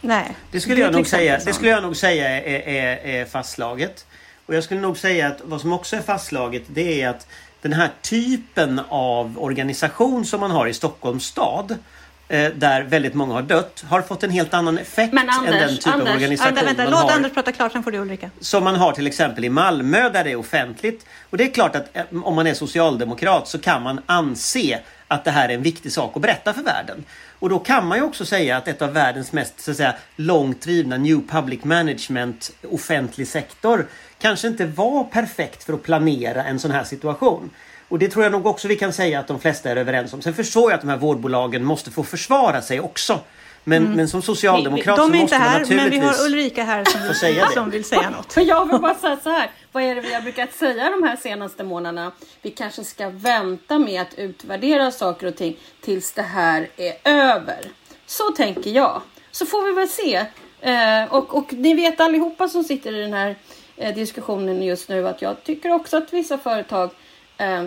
Nej. 0.00 0.36
Det 0.50 0.60
skulle, 0.60 0.80
är 0.80 0.84
jag 0.84 0.92
nog 0.92 1.06
säga, 1.06 1.40
det 1.44 1.52
skulle 1.52 1.70
jag 1.70 1.82
nog 1.82 1.96
säga 1.96 2.28
är, 2.28 2.68
är, 2.68 3.20
är 3.20 3.24
fastslaget. 3.24 4.06
Och 4.46 4.54
jag 4.54 4.64
skulle 4.64 4.80
nog 4.80 4.98
säga 4.98 5.26
att 5.26 5.40
vad 5.44 5.60
som 5.60 5.72
också 5.72 5.96
är 5.96 6.00
fastslaget 6.00 6.62
det 6.66 7.02
är 7.02 7.08
att 7.08 7.26
den 7.62 7.72
här 7.72 7.90
typen 8.02 8.80
av 8.88 9.38
organisation 9.38 10.24
som 10.24 10.40
man 10.40 10.50
har 10.50 10.66
i 10.66 10.74
Stockholms 10.74 11.24
stad 11.24 11.78
där 12.28 12.82
väldigt 12.82 13.14
många 13.14 13.34
har 13.34 13.42
dött 13.42 13.84
har 13.88 14.02
fått 14.02 14.22
en 14.22 14.30
helt 14.30 14.54
annan 14.54 14.78
effekt 14.78 15.12
Men 15.12 15.28
Anders, 15.30 15.54
än 15.54 15.68
den 15.68 15.76
typ 15.76 15.86
Anders, 15.86 16.08
av 16.08 16.14
organisation 16.14 16.54
Vänta, 16.54 16.64
vänta, 16.64 16.82
man 16.82 16.92
låt 16.92 17.10
har 17.10 17.16
Anders 17.16 17.32
prata 17.32 17.52
klart, 17.52 17.72
sen 17.72 17.82
får 17.82 17.90
du 17.90 17.98
Ulrika. 17.98 18.30
som 18.40 18.64
man 18.64 18.76
har 18.76 18.92
till 18.92 19.06
exempel 19.06 19.44
i 19.44 19.48
Malmö 19.48 20.10
där 20.10 20.24
det 20.24 20.30
är 20.30 20.36
offentligt. 20.36 21.06
Och 21.30 21.36
det 21.36 21.44
är 21.44 21.50
klart 21.50 21.76
att 21.76 21.96
eh, 21.96 22.02
om 22.24 22.34
man 22.34 22.46
är 22.46 22.54
socialdemokrat 22.54 23.48
så 23.48 23.58
kan 23.58 23.82
man 23.82 24.00
anse 24.06 24.80
att 25.08 25.24
det 25.24 25.30
här 25.30 25.48
är 25.48 25.54
en 25.54 25.62
viktig 25.62 25.92
sak 25.92 26.16
att 26.16 26.22
berätta 26.22 26.52
för 26.52 26.62
världen. 26.62 27.04
Och 27.38 27.48
då 27.48 27.58
kan 27.58 27.86
man 27.86 27.98
ju 27.98 28.04
också 28.04 28.26
säga 28.26 28.56
att 28.56 28.68
ett 28.68 28.82
av 28.82 28.92
världens 28.92 29.32
mest 29.32 29.60
så 29.60 29.70
att 29.70 29.76
säga, 29.76 29.94
långt 30.16 30.62
drivna 30.62 30.96
New 30.96 31.20
Public 31.28 31.64
Management 31.64 32.50
offentlig 32.70 33.28
sektor 33.28 33.86
kanske 34.18 34.48
inte 34.48 34.66
var 34.66 35.04
perfekt 35.04 35.64
för 35.64 35.72
att 35.72 35.82
planera 35.82 36.44
en 36.44 36.58
sån 36.58 36.70
här 36.70 36.84
situation. 36.84 37.50
Och 37.88 37.98
det 37.98 38.08
tror 38.08 38.24
jag 38.24 38.32
nog 38.32 38.46
också 38.46 38.68
vi 38.68 38.76
kan 38.76 38.92
säga 38.92 39.20
att 39.20 39.28
de 39.28 39.40
flesta 39.40 39.70
är 39.70 39.76
överens 39.76 40.12
om. 40.12 40.22
Sen 40.22 40.34
förstår 40.34 40.70
jag 40.70 40.74
att 40.74 40.80
de 40.80 40.90
här 40.90 40.96
vårdbolagen 40.96 41.64
måste 41.64 41.90
få 41.90 42.02
försvara 42.02 42.62
sig 42.62 42.80
också. 42.80 43.20
Men, 43.64 43.96
men 43.96 44.08
som 44.08 44.22
socialdemokrat 44.22 44.98
Mm. 44.98 45.12
De 45.12 45.18
så 45.18 45.18
är 45.18 45.22
måste 45.22 45.34
inte 45.36 45.38
man 45.38 45.48
här, 45.48 45.60
naturligtvis... 45.60 45.90
men 45.90 46.00
vi 46.00 46.06
har 46.06 46.26
Ulrika 46.26 46.64
här 46.64 46.84
som, 46.84 47.02
vill, 47.02 47.14
säga 47.14 47.46
som 47.54 47.70
vill 47.70 47.84
säga 47.84 48.10
något. 48.10 48.32
För 48.32 48.40
jag 48.40 48.72
vill 48.72 48.80
bara 48.80 48.94
säga 48.94 49.18
så 49.22 49.30
här. 49.30 49.50
Vad 49.72 49.82
är 49.82 49.94
det 49.94 50.00
vi 50.00 50.14
har 50.14 50.20
brukat 50.20 50.52
säga 50.52 50.90
de 50.90 51.08
här 51.08 51.16
senaste 51.16 51.64
månaderna? 51.64 52.12
Vi 52.42 52.50
kanske 52.50 52.84
ska 52.84 53.08
vänta 53.08 53.78
med 53.78 54.02
att 54.02 54.14
utvärdera 54.18 54.90
saker 54.90 55.26
och 55.26 55.36
ting 55.36 55.56
tills 55.80 56.12
det 56.12 56.22
här 56.22 56.68
är 56.76 56.94
över. 57.04 57.58
Så 58.06 58.30
tänker 58.30 58.70
jag. 58.70 59.02
Så 59.30 59.46
får 59.46 59.64
vi 59.64 59.72
väl 59.72 59.88
se. 59.88 60.26
Eh, 60.60 61.14
och, 61.14 61.36
och 61.36 61.52
ni 61.52 61.74
vet 61.74 62.00
allihopa 62.00 62.48
som 62.48 62.64
sitter 62.64 62.94
i 62.94 63.00
den 63.00 63.12
här 63.12 63.36
eh, 63.76 63.94
diskussionen 63.94 64.62
just 64.62 64.88
nu 64.88 65.08
att 65.08 65.22
jag 65.22 65.44
tycker 65.44 65.72
också 65.72 65.96
att 65.96 66.12
vissa 66.12 66.38
företag 66.38 66.84
eh, 66.84 66.90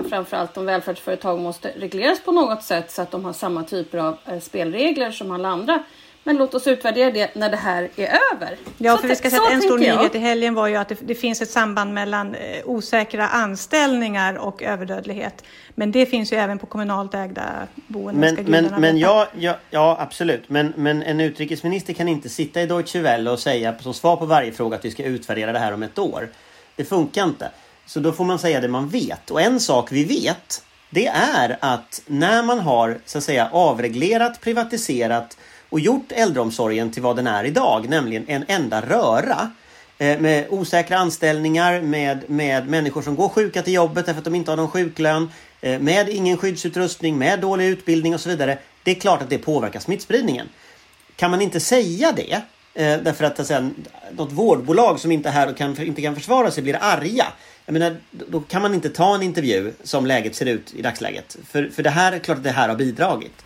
framförallt 0.09 0.53
de 0.53 0.65
välfärdsföretag 0.65 1.39
måste 1.39 1.69
regleras 1.69 2.21
på 2.21 2.31
något 2.31 2.63
sätt 2.63 2.91
så 2.91 3.01
att 3.01 3.11
de 3.11 3.25
har 3.25 3.33
samma 3.33 3.63
typer 3.63 3.97
av 3.97 4.17
eh, 4.25 4.39
spelregler 4.39 5.11
som 5.11 5.31
alla 5.31 5.47
andra. 5.47 5.83
Men 6.27 6.37
låt 6.37 6.53
oss 6.53 6.67
utvärdera 6.67 7.11
det 7.11 7.35
när 7.35 7.49
det 7.49 7.57
här 7.57 7.89
är 7.95 8.07
över. 8.33 8.57
Ja, 8.77 8.95
Så 8.95 9.01
för 9.01 9.07
vi 9.07 9.15
ska 9.15 9.29
säga 9.29 9.41
att 9.41 9.51
en 9.51 9.61
stor 9.61 9.77
nyhet 9.77 10.15
i 10.15 10.17
helgen 10.17 10.55
var 10.55 10.67
ju 10.67 10.75
att 10.75 10.89
det, 10.89 10.97
det 11.01 11.15
finns 11.15 11.41
ett 11.41 11.49
samband 11.49 11.93
mellan 11.93 12.35
eh, 12.35 12.41
osäkra 12.65 13.27
anställningar 13.27 14.37
och 14.37 14.63
överdödlighet. 14.63 15.43
Men 15.75 15.91
det 15.91 16.05
finns 16.05 16.33
ju 16.33 16.37
även 16.37 16.59
på 16.59 16.65
kommunalt 16.65 17.13
ägda 17.13 17.43
boenden. 17.87 18.35
Men, 18.47 18.65
men, 18.69 18.81
men 18.81 18.97
ja, 18.97 19.27
ja, 19.37 19.57
ja, 19.69 19.97
absolut. 19.99 20.49
Men, 20.49 20.73
men 20.75 21.03
en 21.03 21.19
utrikesminister 21.19 21.93
kan 21.93 22.07
inte 22.07 22.29
sitta 22.29 22.61
i 22.61 22.65
Deutsche 22.65 22.99
Welle 22.99 23.31
och 23.31 23.39
säga 23.39 23.75
som 23.79 23.93
svar 23.93 24.15
på 24.15 24.25
varje 24.25 24.51
fråga 24.51 24.77
att 24.77 24.85
vi 24.85 24.91
ska 24.91 25.03
utvärdera 25.03 25.51
det 25.51 25.59
här 25.59 25.73
om 25.73 25.83
ett 25.83 25.99
år. 25.99 26.29
Det 26.75 26.85
funkar 26.85 27.23
inte. 27.23 27.51
Så 27.87 27.99
då 27.99 28.11
får 28.11 28.25
man 28.25 28.39
säga 28.39 28.61
det 28.61 28.67
man 28.67 28.89
vet. 28.89 29.31
Och 29.31 29.41
en 29.41 29.59
sak 29.59 29.91
vi 29.91 30.03
vet, 30.03 30.63
det 30.89 31.07
är 31.07 31.57
att 31.59 32.01
när 32.07 32.43
man 32.43 32.59
har 32.59 32.99
så 33.05 33.17
att 33.17 33.23
säga 33.23 33.49
avreglerat, 33.51 34.41
privatiserat 34.41 35.37
och 35.69 35.79
gjort 35.79 36.11
äldreomsorgen 36.11 36.91
till 36.91 37.03
vad 37.03 37.15
den 37.15 37.27
är 37.27 37.43
idag, 37.43 37.89
nämligen 37.89 38.25
en 38.27 38.45
enda 38.47 38.81
röra 38.81 39.51
eh, 39.97 40.19
med 40.19 40.45
osäkra 40.49 40.97
anställningar, 40.97 41.81
med, 41.81 42.29
med 42.29 42.67
människor 42.67 43.01
som 43.01 43.15
går 43.15 43.29
sjuka 43.29 43.61
till 43.61 43.73
jobbet 43.73 44.05
därför 44.05 44.19
att 44.19 44.25
de 44.25 44.35
inte 44.35 44.51
har 44.51 44.57
någon 44.57 44.71
sjuklön, 44.71 45.31
eh, 45.61 45.79
med 45.79 46.09
ingen 46.09 46.37
skyddsutrustning, 46.37 47.17
med 47.17 47.39
dålig 47.39 47.65
utbildning 47.67 48.13
och 48.13 48.21
så 48.21 48.29
vidare. 48.29 48.57
Det 48.83 48.91
är 48.91 48.95
klart 48.95 49.21
att 49.21 49.29
det 49.29 49.37
påverkar 49.37 49.79
smittspridningen. 49.79 50.49
Kan 51.15 51.31
man 51.31 51.41
inte 51.41 51.59
säga 51.59 52.11
det 52.11 52.41
eh, 52.77 52.97
därför 53.03 53.23
att, 53.25 53.47
säga, 53.47 53.69
något 54.11 54.31
vårdbolag 54.31 54.99
som 54.99 55.11
inte 55.11 55.29
är 55.29 55.33
här 55.33 55.49
och 55.49 55.57
kan, 55.57 55.81
inte 55.81 56.01
kan 56.01 56.15
försvara 56.15 56.51
sig 56.51 56.63
blir 56.63 56.77
arga. 56.81 57.25
Jag 57.65 57.73
menar, 57.73 57.95
då 58.11 58.39
kan 58.39 58.61
man 58.61 58.73
inte 58.73 58.89
ta 58.89 59.15
en 59.15 59.21
intervju 59.21 59.73
som 59.83 60.05
läget 60.05 60.35
ser 60.35 60.45
ut 60.45 60.73
i 60.75 60.81
dagsläget. 60.81 61.37
För, 61.47 61.69
för 61.69 61.83
det 61.83 61.89
här 61.89 62.11
är 62.11 62.19
klart 62.19 62.37
att 62.37 62.43
det 62.43 62.49
här 62.51 62.69
har 62.69 62.75
bidragit. 62.75 63.43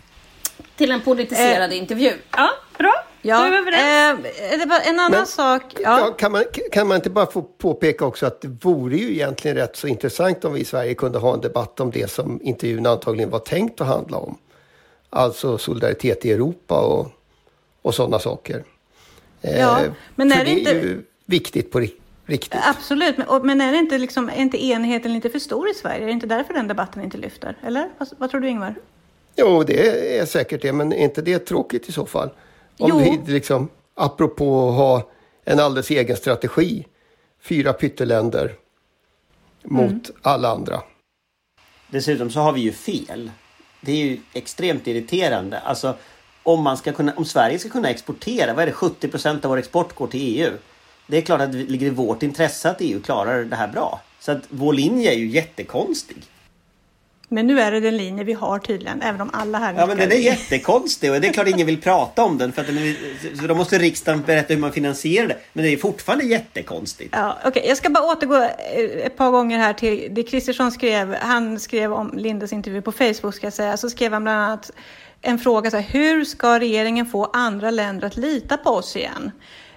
Till 0.76 0.90
en 0.90 1.00
politiserad 1.00 1.72
intervju. 1.72 2.12
Ja, 2.30 2.50
bra. 2.78 2.92
Ja, 3.22 3.46
överens. 3.46 4.26
eh, 4.26 4.58
det 4.58 4.66
var 4.66 4.80
en 4.80 4.98
annan 5.00 5.10
Men- 5.10 5.26
sak. 5.26 5.62
Ja. 5.74 5.98
Ja. 6.00 6.12
kan, 6.18 6.32
man, 6.32 6.44
kan 6.72 6.88
man 6.88 6.94
inte 6.96 7.10
bara 7.10 7.26
få 7.26 7.42
påpeka 7.42 8.04
också 8.04 8.26
att 8.26 8.40
det 8.40 8.48
vore 8.48 8.96
ju 8.96 9.12
egentligen 9.12 9.56
rätt 9.56 9.76
så 9.76 9.86
intressant 9.86 10.44
om 10.44 10.52
vi 10.52 10.60
i 10.60 10.64
Sverige 10.64 10.94
kunde 10.94 11.18
ha 11.18 11.34
en 11.34 11.40
debatt 11.40 11.80
om 11.80 11.90
det 11.90 12.10
som 12.10 12.40
intervjun 12.42 12.86
antagligen 12.86 13.30
var 13.30 13.38
tänkt 13.38 13.80
att 13.80 13.86
handla 13.86 14.16
om. 14.18 14.38
Alltså 15.10 15.58
solidaritet 15.58 16.24
i 16.24 16.32
Europa 16.32 16.80
och, 16.80 17.08
och 17.82 17.94
sådana 17.94 18.18
saker. 18.18 18.64
Ja, 19.42 19.80
Eh, 19.84 19.92
men 20.16 20.30
för 20.30 20.40
är 20.40 20.44
det 20.44 20.50
det 20.50 20.58
inte- 20.58 20.70
är 20.70 20.74
ju 20.82 21.02
viktigt 21.26 21.70
på 21.70 21.80
ri- 21.80 21.94
riktigt. 22.26 22.60
Absolut, 22.64 23.18
men, 23.18 23.46
men 23.46 23.60
är, 23.60 23.72
det 23.72 23.78
inte 23.78 23.98
liksom, 23.98 24.28
är 24.28 24.36
inte 24.40 24.64
enheten 24.64 25.12
lite 25.12 25.30
för 25.30 25.38
stor 25.38 25.70
i 25.70 25.74
Sverige? 25.74 26.02
Är 26.02 26.06
det 26.06 26.12
inte 26.12 26.26
därför 26.26 26.54
den 26.54 26.68
debatten 26.68 27.02
inte 27.04 27.18
lyfter? 27.18 27.56
Eller? 27.62 27.90
Vad, 27.98 28.08
vad 28.18 28.30
tror 28.30 28.40
du 28.40 28.48
Ingvar? 28.48 28.74
Jo, 29.36 29.62
det 29.62 30.18
är 30.18 30.26
säkert 30.26 30.62
det, 30.62 30.72
men 30.72 30.92
är 30.92 30.96
inte 31.04 31.22
det 31.22 31.38
tråkigt 31.38 31.88
i 31.88 31.92
så 31.92 32.06
fall? 32.06 32.30
Om 32.78 32.88
Jo. 32.90 32.98
vi 33.26 33.32
liksom, 33.32 33.68
apropå 33.94 34.68
att 34.68 34.74
ha 34.74 35.10
en 35.44 35.60
alldeles 35.60 35.90
egen 35.90 36.16
strategi, 36.16 36.86
fyra 37.42 37.72
pytteländer 37.72 38.52
mot 39.64 39.90
Mm. 39.90 40.00
alla 40.22 40.48
andra. 40.48 40.80
Dessutom 41.90 42.30
så 42.30 42.40
har 42.40 42.52
vi 42.52 42.60
ju 42.60 42.72
fel. 42.72 43.30
Det 43.80 43.92
är 43.92 43.96
ju 43.96 44.18
extremt 44.32 44.86
irriterande. 44.86 45.58
Alltså, 45.58 45.94
om, 46.42 46.62
man 46.62 46.76
ska 46.76 46.92
kunna, 46.92 47.12
om 47.16 47.24
Sverige 47.24 47.58
ska 47.58 47.68
kunna 47.68 47.90
exportera, 47.90 48.54
vad 48.54 48.62
är 48.62 48.66
det, 48.66 48.72
70 48.72 49.08
procent 49.08 49.44
av 49.44 49.48
vår 49.48 49.58
export 49.58 49.94
går 49.94 50.06
till 50.06 50.38
EU. 50.38 50.52
Det 51.06 51.16
är 51.16 51.22
klart 51.22 51.40
att 51.40 51.52
det 51.52 51.58
ligger 51.58 51.86
i 51.86 51.90
vårt 51.90 52.22
intresse 52.22 52.70
att 52.70 52.80
EU 52.80 53.00
klarar 53.00 53.44
det 53.44 53.56
här 53.56 53.68
bra. 53.68 54.00
Så 54.20 54.32
att 54.32 54.42
vår 54.48 54.72
linje 54.72 55.12
är 55.12 55.16
ju 55.16 55.28
jättekonstig. 55.28 56.16
Men 57.32 57.46
nu 57.46 57.60
är 57.60 57.72
det 57.72 57.80
den 57.80 57.96
linje 57.96 58.24
vi 58.24 58.32
har 58.32 58.58
tydligen, 58.58 59.02
även 59.02 59.20
om 59.20 59.30
alla 59.32 59.58
här 59.58 59.74
Ja 59.78 59.86
men 59.86 59.96
den 59.96 60.12
är 60.12 60.16
jättekonstig 60.16 61.12
och 61.12 61.20
det 61.20 61.28
är 61.28 61.32
klart 61.32 61.48
ingen 61.48 61.66
vill 61.66 61.80
prata 61.80 62.24
om 62.24 62.38
den 62.38 62.52
för 62.52 62.60
att 62.60 62.66
den 62.66 62.78
är, 62.78 62.96
så 63.40 63.46
då 63.46 63.54
måste 63.54 63.78
riksdagen 63.78 64.22
berätta 64.22 64.54
hur 64.54 64.60
man 64.60 64.72
finansierar 64.72 65.28
det. 65.28 65.36
Men 65.52 65.64
det 65.64 65.72
är 65.72 65.76
fortfarande 65.76 66.24
jättekonstigt. 66.24 67.14
Ja, 67.16 67.38
okej. 67.44 67.64
Jag 67.68 67.76
ska 67.76 67.90
bara 67.90 68.04
återgå 68.04 68.36
eh, 68.36 69.06
ett 69.06 69.16
par 69.16 69.30
gånger 69.30 69.58
här 69.58 69.72
till 69.72 70.08
det 70.10 70.22
Kristersson 70.22 70.72
skrev. 70.72 71.14
Han 71.14 71.60
skrev 71.60 71.92
om 71.92 72.12
Lindes 72.16 72.52
intervju 72.52 72.82
på 72.82 72.92
Facebook 72.92 73.34
ska 73.34 73.46
jag 73.46 73.54
säga. 73.54 73.76
Så 73.76 73.90
skrev 73.90 74.12
han 74.12 74.22
bland 74.22 74.38
annat 74.40 74.70
en 75.22 75.38
fråga 75.38 75.70
så 75.70 75.76
här, 75.76 75.84
hur 75.84 76.24
ska 76.24 76.58
regeringen 76.58 77.06
få 77.06 77.24
andra 77.32 77.70
länder 77.70 78.06
att 78.06 78.16
lita 78.16 78.56
på 78.56 78.70
oss 78.70 78.96
igen? 78.96 79.30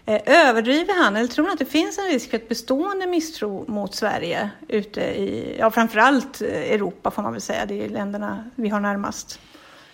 Eh, 0.05 0.21
Överdriver 0.25 1.03
han 1.03 1.15
eller 1.15 1.27
tror 1.27 1.45
han 1.45 1.53
att 1.53 1.59
det 1.59 1.65
finns 1.65 1.97
en 1.97 2.05
risk 2.05 2.29
för 2.29 2.37
ett 2.37 2.49
bestående 2.49 3.07
misstro 3.07 3.65
mot 3.67 3.95
Sverige 3.95 4.49
ute 4.67 5.01
i, 5.01 5.55
ja 5.59 5.71
framförallt 5.71 6.41
eh, 6.41 6.47
Europa 6.47 7.11
får 7.11 7.21
man 7.21 7.31
väl 7.31 7.41
säga, 7.41 7.65
det 7.65 7.85
är 7.85 7.89
länderna 7.89 8.43
vi 8.55 8.69
har 8.69 8.79
närmast. 8.79 9.39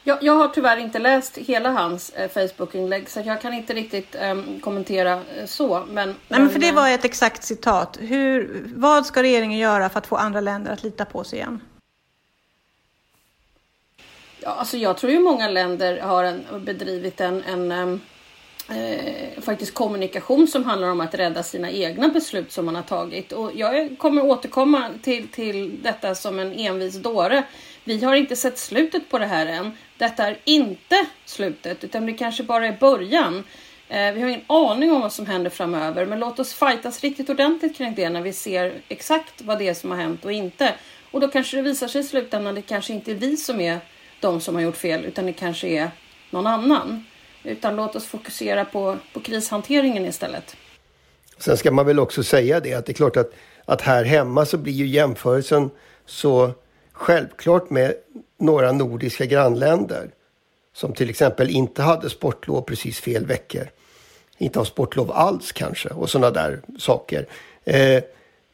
Jag, 0.04 0.24
jag 0.24 0.36
har 0.36 0.48
tyvärr 0.48 0.78
inte 0.78 1.00
läst 1.00 1.38
hela 1.38 1.70
hans 1.70 2.10
eh, 2.10 2.30
Facebook-inlägg 2.30 3.10
så 3.10 3.20
jag 3.26 3.42
kan 3.42 3.54
inte 3.54 3.74
riktigt 3.74 4.16
ehm, 4.16 4.60
kommentera 4.60 5.22
så. 5.46 5.84
Men, 5.90 6.08
Nej, 6.28 6.40
men 6.40 6.50
för 6.50 6.60
det 6.60 6.72
var 6.72 6.90
ett 6.90 7.06
exakt 7.06 7.44
citat. 7.44 7.98
Hur, 8.02 8.64
vad 8.76 9.06
ska 9.06 9.24
regeringen 9.24 9.60
göra 9.60 9.90
för 9.90 10.00
att 10.00 10.08
få 10.08 10.16
andra 10.16 10.42
länder 10.42 10.72
att 10.72 10.84
lita 10.84 11.06
på 11.06 11.20
oss 11.20 11.34
igen? 11.34 11.62
Ja, 14.44 14.50
alltså 14.50 14.78
jag 14.78 14.98
tror 14.98 15.12
ju 15.12 15.20
många 15.20 15.50
länder 15.50 16.00
har 16.00 16.24
en, 16.24 16.46
bedrivit 16.60 17.22
en, 17.22 17.44
en, 17.44 17.72
eh, 18.70 19.42
faktiskt 19.42 19.74
kommunikation 19.74 20.48
som 20.48 20.64
handlar 20.64 20.90
om 20.90 21.02
att 21.02 21.16
rädda 21.16 21.44
sina 21.44 21.72
egna 21.72 22.08
beslut 22.08 22.52
som 22.52 22.66
man 22.66 22.76
har 22.76 22.84
tagit. 22.84 23.32
Och 23.32 23.52
jag 23.56 23.98
kommer 23.98 24.26
återkomma 24.26 24.90
till, 25.02 25.28
till 25.28 25.84
detta 25.84 26.16
som 26.16 26.40
en 26.40 26.54
envis 26.54 26.96
dåre. 26.96 27.44
Vi 27.84 28.04
har 28.04 28.16
inte 28.16 28.36
sett 28.36 28.58
slutet 28.58 29.10
på 29.10 29.20
det 29.20 29.26
här 29.26 29.46
än. 29.46 29.78
Detta 29.98 30.28
är 30.28 30.38
inte 30.44 31.06
slutet, 31.26 31.84
utan 31.84 32.06
det 32.06 32.14
kanske 32.14 32.44
bara 32.44 32.68
är 32.68 32.78
början. 32.80 33.44
Eh, 33.90 34.14
vi 34.14 34.22
har 34.22 34.30
ingen 34.30 34.46
aning 34.48 34.92
om 34.92 35.02
vad 35.02 35.14
som 35.14 35.26
händer 35.26 35.50
framöver, 35.50 36.06
men 36.06 36.20
låt 36.20 36.40
oss 36.40 36.54
fightas 36.54 37.02
riktigt 37.02 37.30
ordentligt 37.30 37.78
kring 37.78 37.96
det 37.96 38.10
när 38.10 38.22
vi 38.22 38.34
ser 38.34 38.82
exakt 38.88 39.42
vad 39.42 39.60
det 39.60 39.68
är 39.68 39.74
som 39.74 39.92
har 39.92 39.98
hänt 39.98 40.26
och 40.26 40.32
inte. 40.32 40.74
Och 41.12 41.20
då 41.20 41.28
kanske 41.28 41.58
det 41.58 41.64
visar 41.64 41.88
sig 41.88 42.02
i 42.02 42.04
slutändan, 42.04 42.56
det 42.56 42.62
kanske 42.62 42.94
inte 42.94 43.12
är 43.12 43.16
vi 43.16 43.38
som 43.38 43.62
är 43.62 43.80
de 44.22 44.42
som 44.42 44.56
har 44.56 44.62
gjort 44.62 44.78
fel, 44.78 45.06
utan 45.06 45.26
det 45.26 45.34
kanske 45.34 45.68
är 45.68 45.92
någon 46.30 46.48
annan. 46.48 47.06
Utan 47.44 47.76
låt 47.76 47.96
oss 47.96 48.06
fokusera 48.06 48.66
på, 48.66 48.98
på 49.14 49.20
krishanteringen 49.20 50.06
istället. 50.06 50.56
Sen 51.38 51.58
ska 51.58 51.72
man 51.72 51.86
väl 51.86 52.00
också 52.00 52.24
säga 52.24 52.60
det 52.60 52.74
att 52.74 52.86
det 52.86 52.92
är 52.92 52.94
klart 52.94 53.18
att, 53.18 53.32
att 53.66 53.82
här 53.82 54.04
hemma 54.04 54.46
så 54.46 54.58
blir 54.58 54.74
ju 54.74 54.88
jämförelsen 54.88 55.70
så 56.06 56.52
självklart 56.92 57.70
med 57.70 57.94
några 58.38 58.72
nordiska 58.72 59.26
grannländer 59.26 60.12
som 60.74 60.94
till 60.94 61.10
exempel 61.10 61.50
inte 61.50 61.82
hade 61.82 62.10
sportlov 62.10 62.62
precis 62.62 63.00
fel 63.00 63.26
veckor. 63.26 63.68
Inte 64.38 64.60
har 64.60 64.66
sportlov 64.66 65.12
alls 65.12 65.52
kanske 65.52 65.90
och 65.90 66.10
sådana 66.10 66.32
där 66.32 66.62
saker. 66.78 67.28
Eh, 67.64 68.04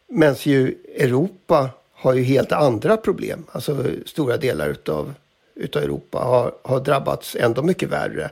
Medan 0.09 0.35
ju 0.39 0.75
Europa 0.97 1.69
har 1.93 2.13
ju 2.13 2.23
helt 2.23 2.51
andra 2.51 2.97
problem. 2.97 3.45
Alltså 3.51 3.85
stora 4.05 4.37
delar 4.37 4.69
utav, 4.69 5.13
utav 5.57 5.83
Europa 5.83 6.17
har, 6.19 6.53
har 6.63 6.79
drabbats 6.79 7.35
ändå 7.39 7.61
mycket 7.61 7.89
värre. 7.89 8.29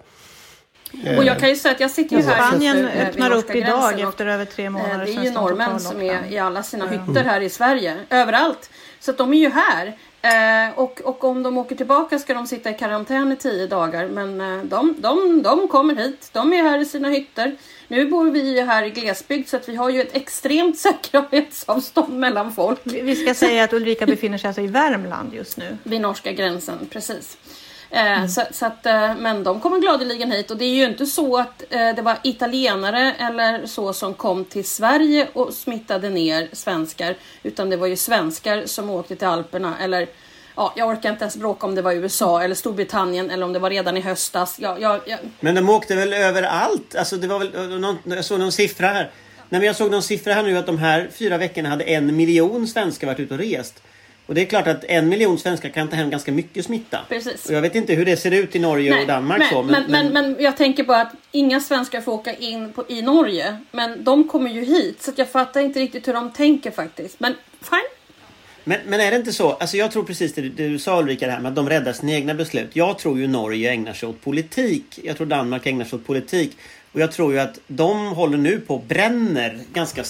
Och 1.17 1.23
jag 1.23 1.39
kan 1.39 1.49
ju 1.49 1.55
säga 1.55 1.73
att 1.73 1.79
jag 1.79 1.91
sitter 1.91 2.15
ju 2.15 2.23
här 2.23 2.47
Spanien 2.47 2.77
just 2.77 2.93
nu, 2.93 2.99
eh, 2.99 2.99
vid 2.99 3.07
öppnar 3.07 3.31
upp 3.31 3.55
idag 3.55 3.99
efter 3.99 4.25
över 4.25 4.45
tre 4.45 4.65
eh, 4.65 4.71
månader. 4.71 5.05
Det 5.05 5.15
är 5.15 5.23
ju 5.23 5.31
norrmän 5.31 5.79
som 5.79 6.01
är 6.01 6.31
i 6.31 6.39
alla 6.39 6.63
sina 6.63 6.87
hytter 6.87 7.23
här 7.23 7.41
i 7.41 7.49
Sverige. 7.49 7.97
Överallt. 8.09 8.69
Så 8.99 9.11
att 9.11 9.17
de 9.17 9.33
är 9.33 9.37
ju 9.37 9.49
här. 9.49 9.97
Eh, 10.21 10.79
och, 10.79 11.01
och 11.01 11.23
om 11.23 11.43
de 11.43 11.57
åker 11.57 11.75
tillbaka 11.75 12.19
ska 12.19 12.33
de 12.33 12.47
sitta 12.47 12.69
i 12.69 12.73
karantän 12.73 13.31
i 13.31 13.35
tio 13.35 13.67
dagar. 13.67 14.07
Men 14.07 14.41
eh, 14.41 14.63
de, 14.63 14.95
de, 14.97 15.41
de 15.43 15.67
kommer 15.67 15.95
hit. 15.95 16.29
De 16.31 16.53
är 16.53 16.63
här 16.63 16.79
i 16.79 16.85
sina 16.85 17.09
hytter. 17.09 17.55
Nu 17.87 18.05
bor 18.05 18.31
vi 18.31 18.55
ju 18.55 18.61
här 18.61 18.83
i 18.83 18.89
glesbygd 18.89 19.49
så 19.49 19.57
att 19.57 19.69
vi 19.69 19.75
har 19.75 19.89
ju 19.89 20.01
ett 20.01 20.15
extremt 20.15 20.77
säkerhetsavstånd 20.79 22.19
mellan 22.19 22.51
folk. 22.51 22.79
Vi 22.83 23.15
ska 23.15 23.33
säga 23.33 23.63
att 23.63 23.73
Ulrika 23.73 24.05
befinner 24.05 24.37
sig 24.37 24.47
alltså 24.47 24.61
i 24.61 24.67
Värmland 24.67 25.33
just 25.33 25.57
nu. 25.57 25.77
Vid 25.83 26.01
norska 26.01 26.31
gränsen, 26.31 26.87
precis. 26.89 27.37
Eh, 27.89 28.27
så, 28.27 28.41
så 28.51 28.65
att, 28.65 28.85
eh, 28.85 29.15
men 29.15 29.43
de 29.43 29.59
kommer 29.59 29.79
gladeligen 29.79 30.31
hit 30.31 30.51
och 30.51 30.57
det 30.57 30.65
är 30.65 30.75
ju 30.75 30.85
inte 30.85 31.05
så 31.05 31.37
att 31.37 31.63
eh, 31.69 31.95
det 31.95 32.01
var 32.01 32.17
italienare 32.23 33.13
eller 33.19 33.65
så 33.65 33.93
som 33.93 34.13
kom 34.13 34.45
till 34.45 34.65
Sverige 34.65 35.27
och 35.33 35.53
smittade 35.53 36.09
ner 36.09 36.49
svenskar 36.51 37.15
utan 37.43 37.69
det 37.69 37.77
var 37.77 37.87
ju 37.87 37.95
svenskar 37.95 38.65
som 38.65 38.89
åkte 38.89 39.15
till 39.15 39.27
Alperna 39.27 39.79
eller 39.79 40.07
ja, 40.55 40.73
jag 40.75 40.87
orkar 40.87 41.09
inte 41.09 41.23
ens 41.23 41.35
bråka 41.35 41.67
om 41.67 41.75
det 41.75 41.81
var 41.81 41.93
USA 41.93 42.43
eller 42.43 42.55
Storbritannien 42.55 43.31
eller 43.31 43.45
om 43.45 43.53
det 43.53 43.59
var 43.59 43.69
redan 43.69 43.97
i 43.97 44.01
höstas. 44.01 44.57
Ja, 44.59 44.77
ja, 44.79 44.99
ja. 45.05 45.17
Men 45.39 45.55
de 45.55 45.69
åkte 45.69 45.95
väl 45.95 46.13
överallt? 46.13 46.95
Alltså 46.95 47.17
det 47.17 47.27
var 47.27 47.39
väl 47.39 47.79
någon, 47.79 47.97
jag 48.05 48.25
såg 48.25 48.39
någon 48.39 48.51
siffra 48.51 48.87
här. 48.87 49.11
Nej, 49.49 49.59
men 49.59 49.63
jag 49.67 49.75
såg 49.75 49.91
någon 49.91 50.03
siffra 50.03 50.33
här 50.33 50.43
nu 50.43 50.57
att 50.57 50.65
de 50.65 50.77
här 50.77 51.09
fyra 51.13 51.37
veckorna 51.37 51.69
hade 51.69 51.83
en 51.83 52.15
miljon 52.15 52.67
svenskar 52.67 53.07
varit 53.07 53.19
ute 53.19 53.33
och 53.33 53.39
rest. 53.39 53.81
Och 54.27 54.35
det 54.35 54.41
är 54.41 54.45
klart 54.45 54.67
att 54.67 54.83
en 54.83 55.09
miljon 55.09 55.39
svenskar 55.39 55.69
kan 55.69 55.87
ta 55.87 55.95
hem 55.95 56.09
ganska 56.09 56.31
mycket 56.31 56.65
smitta. 56.65 56.99
Precis. 57.09 57.45
Och 57.45 57.55
jag 57.55 57.61
vet 57.61 57.75
inte 57.75 57.93
hur 57.93 58.05
det 58.05 58.17
ser 58.17 58.31
ut 58.31 58.55
i 58.55 58.59
Norge 58.59 58.91
Nej, 58.91 59.01
och 59.01 59.07
Danmark 59.07 59.39
men, 59.39 59.49
så. 59.49 59.63
men, 59.63 59.83
men, 59.87 60.13
men, 60.13 60.35
jag 60.39 60.57
tänker 60.57 60.83
bara 60.83 61.01
att 61.01 61.13
inga 61.31 61.59
svenskar 61.59 62.01
får 62.01 62.11
åka 62.11 62.33
in 62.33 62.73
på, 62.73 62.85
i 62.87 63.01
Norge. 63.01 63.57
Men 63.71 64.03
de 64.03 64.27
kommer 64.27 64.49
ju 64.49 64.65
hit 64.65 65.01
så 65.01 65.11
jag 65.15 65.29
fattar 65.29 65.61
inte 65.61 65.79
riktigt 65.79 66.07
hur 66.07 66.13
de 66.13 66.31
tänker 66.31 66.71
faktiskt. 66.71 67.19
Men 67.19 67.35
fine. 67.61 67.94
Men, 68.67 68.79
men 68.85 68.99
är 68.99 69.11
det 69.11 69.17
inte 69.17 69.33
så? 69.33 69.51
Alltså 69.51 69.77
jag 69.77 69.91
tror 69.91 70.03
precis 70.03 70.33
det, 70.33 70.41
det 70.41 70.67
du 70.67 70.79
sa 70.79 71.01
Ulrika, 71.01 71.25
det 71.25 71.31
här 71.31 71.39
med 71.39 71.49
att 71.49 71.55
de 71.55 71.69
räddar 71.69 71.93
sina 71.93 72.11
egna 72.11 72.33
beslut. 72.33 72.75
Jag 72.75 72.99
tror 72.99 73.19
ju 73.19 73.27
Norge 73.27 73.71
ägnar 73.71 73.93
sig 73.93 74.09
åt 74.09 74.21
politik. 74.21 74.99
Jag 75.03 75.17
tror 75.17 75.27
Danmark 75.27 75.65
ägnar 75.65 75.85
sig 75.85 75.97
åt 75.99 76.05
politik. 76.05 76.57
Och 76.91 76.99
jag 76.99 77.11
tror 77.11 77.33
ju 77.33 77.39
att 77.39 77.59
de 77.67 78.07
håller 78.07 78.37
nu 78.37 78.59
på 78.59 78.75
och 78.75 78.83
bränner 78.83 79.59
ganska 79.73 80.03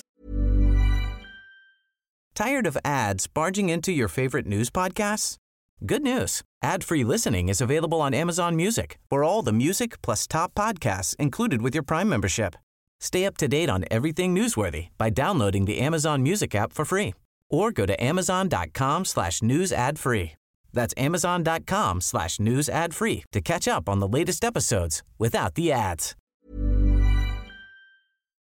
Tired 2.36 2.68
of 2.68 2.78
ads 2.84 3.34
barging 3.34 3.72
into 3.72 3.92
your 3.92 4.10
favorite 4.10 4.48
news 4.48 4.72
podcasts? 4.72 5.38
Good 5.80 6.02
news. 6.02 6.42
Ad-free 6.66 7.04
listening 7.04 7.50
is 7.50 7.62
available 7.62 8.02
on 8.02 8.14
Amazon 8.14 8.56
Music 8.56 8.98
for 9.10 9.24
all 9.24 9.46
the 9.46 9.54
music 9.54 10.02
plus 10.02 10.28
top 10.28 10.54
podcasts 10.54 11.16
included 11.20 11.62
with 11.62 11.76
your 11.76 11.86
Prime 11.86 12.10
membership. 12.10 12.56
Stay 13.00 13.26
up 13.26 13.38
to 13.38 13.48
date 13.48 13.70
on 13.70 13.86
everything 13.90 14.36
newsworthy 14.36 14.88
by 14.98 15.10
downloading 15.10 15.66
the 15.66 15.80
Amazon 15.80 16.24
Music 16.24 16.56
app 16.56 16.74
for 16.74 16.86
free 16.86 17.14
or 17.56 17.72
go 17.72 17.86
to 17.86 18.04
amazon.com 18.04 19.06
slash 19.06 19.42
news 19.42 19.72
ad 19.72 20.00
free. 20.00 20.32
That's 20.74 20.94
amazon.com 20.98 22.02
slash 22.02 22.40
news 22.40 22.70
ad 22.70 22.94
free 22.94 23.24
to 23.32 23.42
catch 23.42 23.68
up 23.68 23.90
on 23.90 24.00
the 24.00 24.08
latest 24.20 24.44
episodes 24.44 25.02
without 25.18 25.56
the 25.56 25.72
ads. 25.72 26.16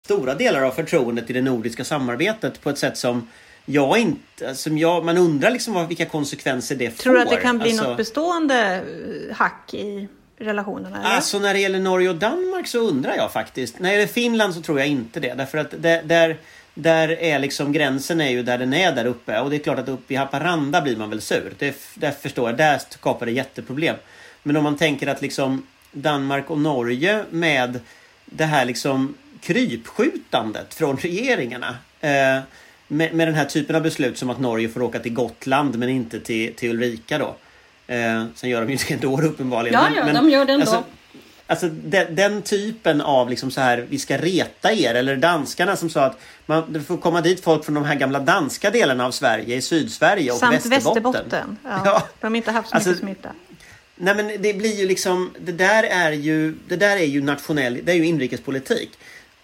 stora 0.06 0.34
delar 0.34 0.62
av 0.62 0.70
förtroendet 0.70 1.30
i 1.30 1.32
det 1.32 1.42
nordiska 1.42 1.84
samarbetet 1.84 2.62
på 2.62 2.70
ett 2.70 2.78
sätt 2.78 2.96
som 2.96 3.28
jag 3.64 3.98
inte... 3.98 4.54
Som 4.54 4.78
jag, 4.78 5.04
man 5.04 5.18
undrar 5.18 5.50
liksom 5.50 5.74
vad, 5.74 5.88
vilka 5.88 6.04
konsekvenser 6.06 6.76
det 6.76 6.90
får. 6.90 7.02
Tror 7.02 7.14
du 7.14 7.22
att 7.22 7.30
det 7.30 7.36
kan 7.36 7.58
bli 7.58 7.70
Alltså- 7.70 7.88
något 7.88 7.96
bestående 7.96 8.84
eh, 9.30 9.36
hack 9.36 9.74
i 9.74 10.08
relationerna? 10.38 11.00
Eller? 11.00 11.10
Alltså 11.16 11.38
när 11.38 11.54
det 11.54 11.60
gäller 11.60 11.78
Norge 11.78 12.08
och 12.08 12.16
Danmark 12.16 12.66
så 12.66 12.78
undrar 12.78 13.14
jag 13.16 13.32
faktiskt. 13.32 13.78
När 13.78 13.88
det 13.88 13.94
gäller 13.94 14.12
Finland 14.12 14.54
så 14.54 14.60
tror 14.62 14.78
jag 14.78 14.88
inte 14.88 15.20
det. 15.20 15.34
Därför 15.34 15.58
att 15.58 15.70
det, 15.70 16.02
där, 16.04 16.36
där 16.78 17.08
är 17.08 17.38
liksom 17.38 17.72
gränsen 17.72 18.20
är 18.20 18.30
ju 18.30 18.42
där 18.42 18.58
den 18.58 18.74
är 18.74 18.92
där 18.92 19.04
uppe. 19.04 19.40
Och 19.40 19.50
det 19.50 19.56
är 19.56 19.60
klart 19.60 19.78
att 19.78 19.88
uppe 19.88 20.14
i 20.14 20.16
Haparanda 20.16 20.80
blir 20.80 20.96
man 20.96 21.10
väl 21.10 21.20
sur. 21.20 21.52
Det, 21.58 21.76
där 21.94 22.10
förstår 22.10 22.48
jag. 22.48 22.58
Där 22.58 22.80
skapar 22.90 23.26
det 23.26 23.32
jätteproblem. 23.32 23.96
Men 24.42 24.56
om 24.56 24.64
man 24.64 24.76
tänker 24.76 25.06
att 25.06 25.22
liksom 25.22 25.66
Danmark 25.92 26.50
och 26.50 26.58
Norge 26.58 27.24
med 27.30 27.80
det 28.24 28.44
här 28.44 28.64
liksom 28.64 29.14
krypskjutandet 29.40 30.74
från 30.74 30.96
regeringarna. 30.96 31.76
Eh, 32.00 32.40
med, 32.88 33.14
med 33.14 33.28
den 33.28 33.34
här 33.34 33.44
typen 33.44 33.76
av 33.76 33.82
beslut 33.82 34.18
som 34.18 34.30
att 34.30 34.40
Norge 34.40 34.68
får 34.68 34.82
åka 34.82 34.98
till 34.98 35.12
Gotland 35.12 35.78
men 35.78 35.88
inte 35.88 36.20
till, 36.20 36.54
till 36.54 36.70
Ulrika 36.70 37.18
då. 37.18 37.36
Eh, 37.86 38.24
sen 38.34 38.50
gör 38.50 38.60
de 38.60 38.70
ju 38.70 38.76
det 38.76 38.94
ändå 38.94 39.20
uppenbarligen. 39.22 39.80
Ja, 39.82 40.04
men, 40.04 40.14
ja, 40.14 40.22
de 40.22 40.30
gör 40.30 40.44
det 40.44 40.52
ändå. 40.52 40.62
Alltså, 40.62 40.84
alltså 41.46 41.68
den, 41.68 42.14
den 42.14 42.42
typen 42.42 43.00
av 43.00 43.30
liksom 43.30 43.50
så 43.50 43.60
här, 43.60 43.86
vi 43.88 43.98
ska 43.98 44.16
reta 44.16 44.72
er. 44.72 44.94
Eller 44.94 45.16
danskarna 45.16 45.76
som 45.76 45.90
sa 45.90 46.04
att 46.04 46.18
man, 46.46 46.72
det 46.72 46.80
får 46.80 46.96
komma 46.96 47.20
dit 47.20 47.40
folk 47.44 47.64
från 47.64 47.74
de 47.74 47.84
här 47.84 47.94
gamla 47.94 48.20
danska 48.20 48.70
delarna 48.70 49.06
av 49.06 49.10
Sverige, 49.10 49.56
i 49.56 49.62
Sydsverige 49.62 50.32
och 50.32 50.38
Samt 50.38 50.54
Västerbotten. 50.54 51.02
Västerbotten. 51.02 51.56
Ja, 51.64 51.82
Ja. 51.84 52.08
De 52.20 52.26
har 52.26 52.36
inte 52.36 52.50
haft 52.50 52.68
så 52.68 52.74
Alltså, 52.74 52.90
mycket 52.90 53.02
smitta. 53.02 53.28
Nej 53.96 54.14
men 54.14 54.42
det 54.42 54.54
blir 54.54 54.76
ju 54.76 54.88
liksom, 54.88 55.30
det 55.40 55.52
där 55.52 55.82
är 55.82 56.12
ju, 56.12 56.54
det 56.68 56.76
där 56.76 56.96
är 56.96 57.04
ju 57.04 57.22
nationell, 57.22 57.80
det 57.84 57.92
är 57.92 57.96
ju 57.96 58.06
inrikespolitik. 58.06 58.90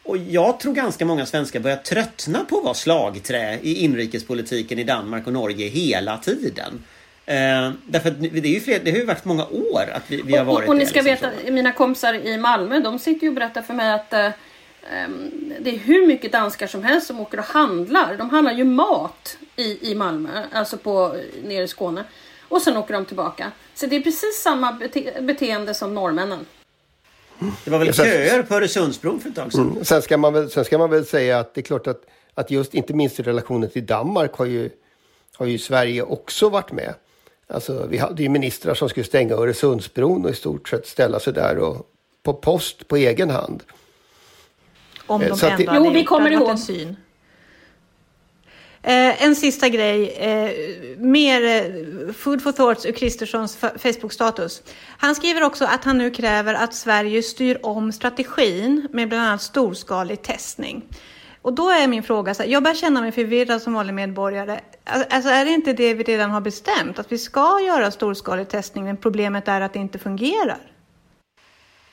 Och 0.02 0.16
jag 0.16 0.60
tror 0.60 0.74
ganska 0.74 1.04
många 1.04 1.26
svenskar 1.26 1.60
börjar 1.60 1.76
tröttna 1.76 2.44
på 2.44 2.58
att 2.58 2.64
vara 2.64 2.74
slagträ 2.74 3.58
i 3.62 3.74
inrikespolitiken 3.74 4.78
i 4.78 4.84
Danmark 4.84 5.26
och 5.26 5.32
Norge 5.32 5.68
hela 5.68 6.18
tiden. 6.18 6.84
Eh, 7.26 7.70
därför 7.86 8.08
att 8.08 8.20
det, 8.20 8.38
är 8.38 8.46
ju 8.46 8.60
fler, 8.60 8.80
det 8.84 8.90
har 8.90 8.98
ju 8.98 9.04
varit 9.04 9.24
många 9.24 9.46
år 9.46 9.90
att 9.92 10.02
vi, 10.06 10.22
vi 10.22 10.36
har 10.36 10.44
varit 10.44 10.68
och, 10.68 10.68
och 10.68 10.76
ni 10.76 10.86
ska 10.86 11.02
liksom 11.02 11.28
veta, 11.28 11.46
så. 11.46 11.52
mina 11.52 11.72
kompisar 11.72 12.14
i 12.14 12.38
Malmö, 12.38 12.80
de 12.80 12.98
sitter 12.98 13.22
ju 13.22 13.28
och 13.28 13.34
berättar 13.34 13.62
för 13.62 13.74
mig 13.74 13.92
att 13.92 14.12
eh, 14.12 14.30
ehm, 14.92 15.52
det 15.60 15.70
är 15.70 15.78
hur 15.78 16.06
mycket 16.06 16.32
danskar 16.32 16.66
som 16.66 16.84
helst 16.84 17.06
som 17.06 17.20
åker 17.20 17.38
och 17.38 17.44
handlar. 17.44 18.16
De 18.16 18.30
handlar 18.30 18.52
ju 18.52 18.64
mat 18.64 19.36
i, 19.56 19.90
i 19.90 19.94
Malmö, 19.94 20.42
alltså 20.52 20.76
på, 20.76 21.16
nere 21.44 21.62
i 21.62 21.68
Skåne. 21.68 22.04
Och 22.48 22.62
sen 22.62 22.76
åker 22.76 22.94
de 22.94 23.04
tillbaka. 23.04 23.52
Så 23.74 23.86
det 23.86 23.96
är 23.96 24.00
precis 24.00 24.42
samma 24.42 24.72
bete 24.72 25.12
beteende 25.20 25.74
som 25.74 25.94
norrmännen. 25.94 26.46
Det 27.64 27.70
var 27.70 27.78
väl 27.78 27.94
köer 27.94 28.42
på 28.42 28.54
Öresundsbron 28.54 29.20
för 29.20 29.28
ett 29.28 29.34
tag 29.34 29.52
sedan. 29.52 29.70
Mm. 29.70 29.84
Sen, 29.84 30.02
ska 30.02 30.18
man 30.18 30.32
väl, 30.32 30.50
sen 30.50 30.64
ska 30.64 30.78
man 30.78 30.90
väl 30.90 31.06
säga 31.06 31.38
att 31.38 31.54
det 31.54 31.60
är 31.60 31.62
klart 31.62 31.86
att, 31.86 32.04
att 32.34 32.50
just 32.50 32.74
inte 32.74 32.94
minst 32.94 33.20
i 33.20 33.22
relationen 33.22 33.70
till 33.70 33.86
Danmark 33.86 34.32
har 34.32 34.44
ju, 34.44 34.70
har 35.36 35.46
ju 35.46 35.58
Sverige 35.58 36.02
också 36.02 36.48
varit 36.48 36.72
med. 36.72 36.94
Alltså, 37.52 37.86
vi 37.90 37.98
hade 37.98 38.22
ju 38.22 38.28
ministrar 38.28 38.74
som 38.74 38.88
skulle 38.88 39.04
stänga 39.04 39.34
Öresundsbron 39.34 40.24
och 40.24 40.30
i 40.30 40.34
stort 40.34 40.68
sett 40.68 40.86
ställa 40.86 41.20
sig 41.20 41.32
där 41.32 41.58
och 41.58 41.88
på 42.22 42.32
post 42.34 42.88
på 42.88 42.96
egen 42.96 43.30
hand. 43.30 43.62
Om 45.06 45.22
Eh, 45.22 45.28
de 45.28 45.36
så 45.38 45.46
att 45.46 45.52
ändå 45.52 45.64
det- 45.64 45.70
hade 45.70 45.86
Jo, 45.86 45.92
vi 45.92 46.04
kommer 46.04 46.30
ihåg. 46.30 46.48
En, 46.50 46.58
syn. 46.58 46.96
Eh, 48.82 49.22
en 49.24 49.36
sista 49.36 49.68
grej. 49.68 50.08
Eh, 50.10 50.50
mer 50.98 51.42
eh, 51.44 52.12
food 52.12 52.42
for 52.42 52.52
thoughts 52.52 52.86
ur 52.86 52.92
Kristerssons 52.92 53.58
fa- 53.58 53.78
Facebook-status. 53.78 54.62
Han 54.98 55.14
skriver 55.14 55.42
också 55.42 55.64
att 55.64 55.84
han 55.84 55.98
nu 55.98 56.10
kräver 56.10 56.54
att 56.54 56.74
Sverige 56.74 57.22
styr 57.22 57.58
om 57.62 57.92
strategin 57.92 58.88
med 58.92 59.08
bland 59.08 59.24
annat 59.28 59.42
storskalig 59.42 60.22
testning. 60.22 60.82
Och 61.42 61.52
då 61.52 61.70
är 61.70 61.86
min 61.86 62.02
fråga, 62.02 62.34
så 62.34 62.42
här, 62.42 62.50
jag 62.50 62.62
börjar 62.62 62.74
känna 62.74 63.00
mig 63.00 63.12
förvirrad 63.12 63.62
som 63.62 63.72
vanlig 63.74 63.94
medborgare. 63.94 64.60
Al- 64.84 65.04
Alltså 65.10 65.30
är 65.30 65.44
det 65.44 65.50
inte 65.50 65.72
det 65.72 65.94
vi 65.94 66.04
redan 66.04 66.30
har 66.30 66.40
bestämt? 66.40 66.98
Att 66.98 67.12
vi 67.12 67.18
ska 67.18 67.60
göra 67.66 67.90
storskalig 67.90 68.48
testning 68.48 68.84
men 68.84 68.96
problemet 68.96 69.48
är 69.48 69.60
att 69.60 69.72
det 69.72 69.78
inte 69.78 69.98
fungerar? 69.98 70.58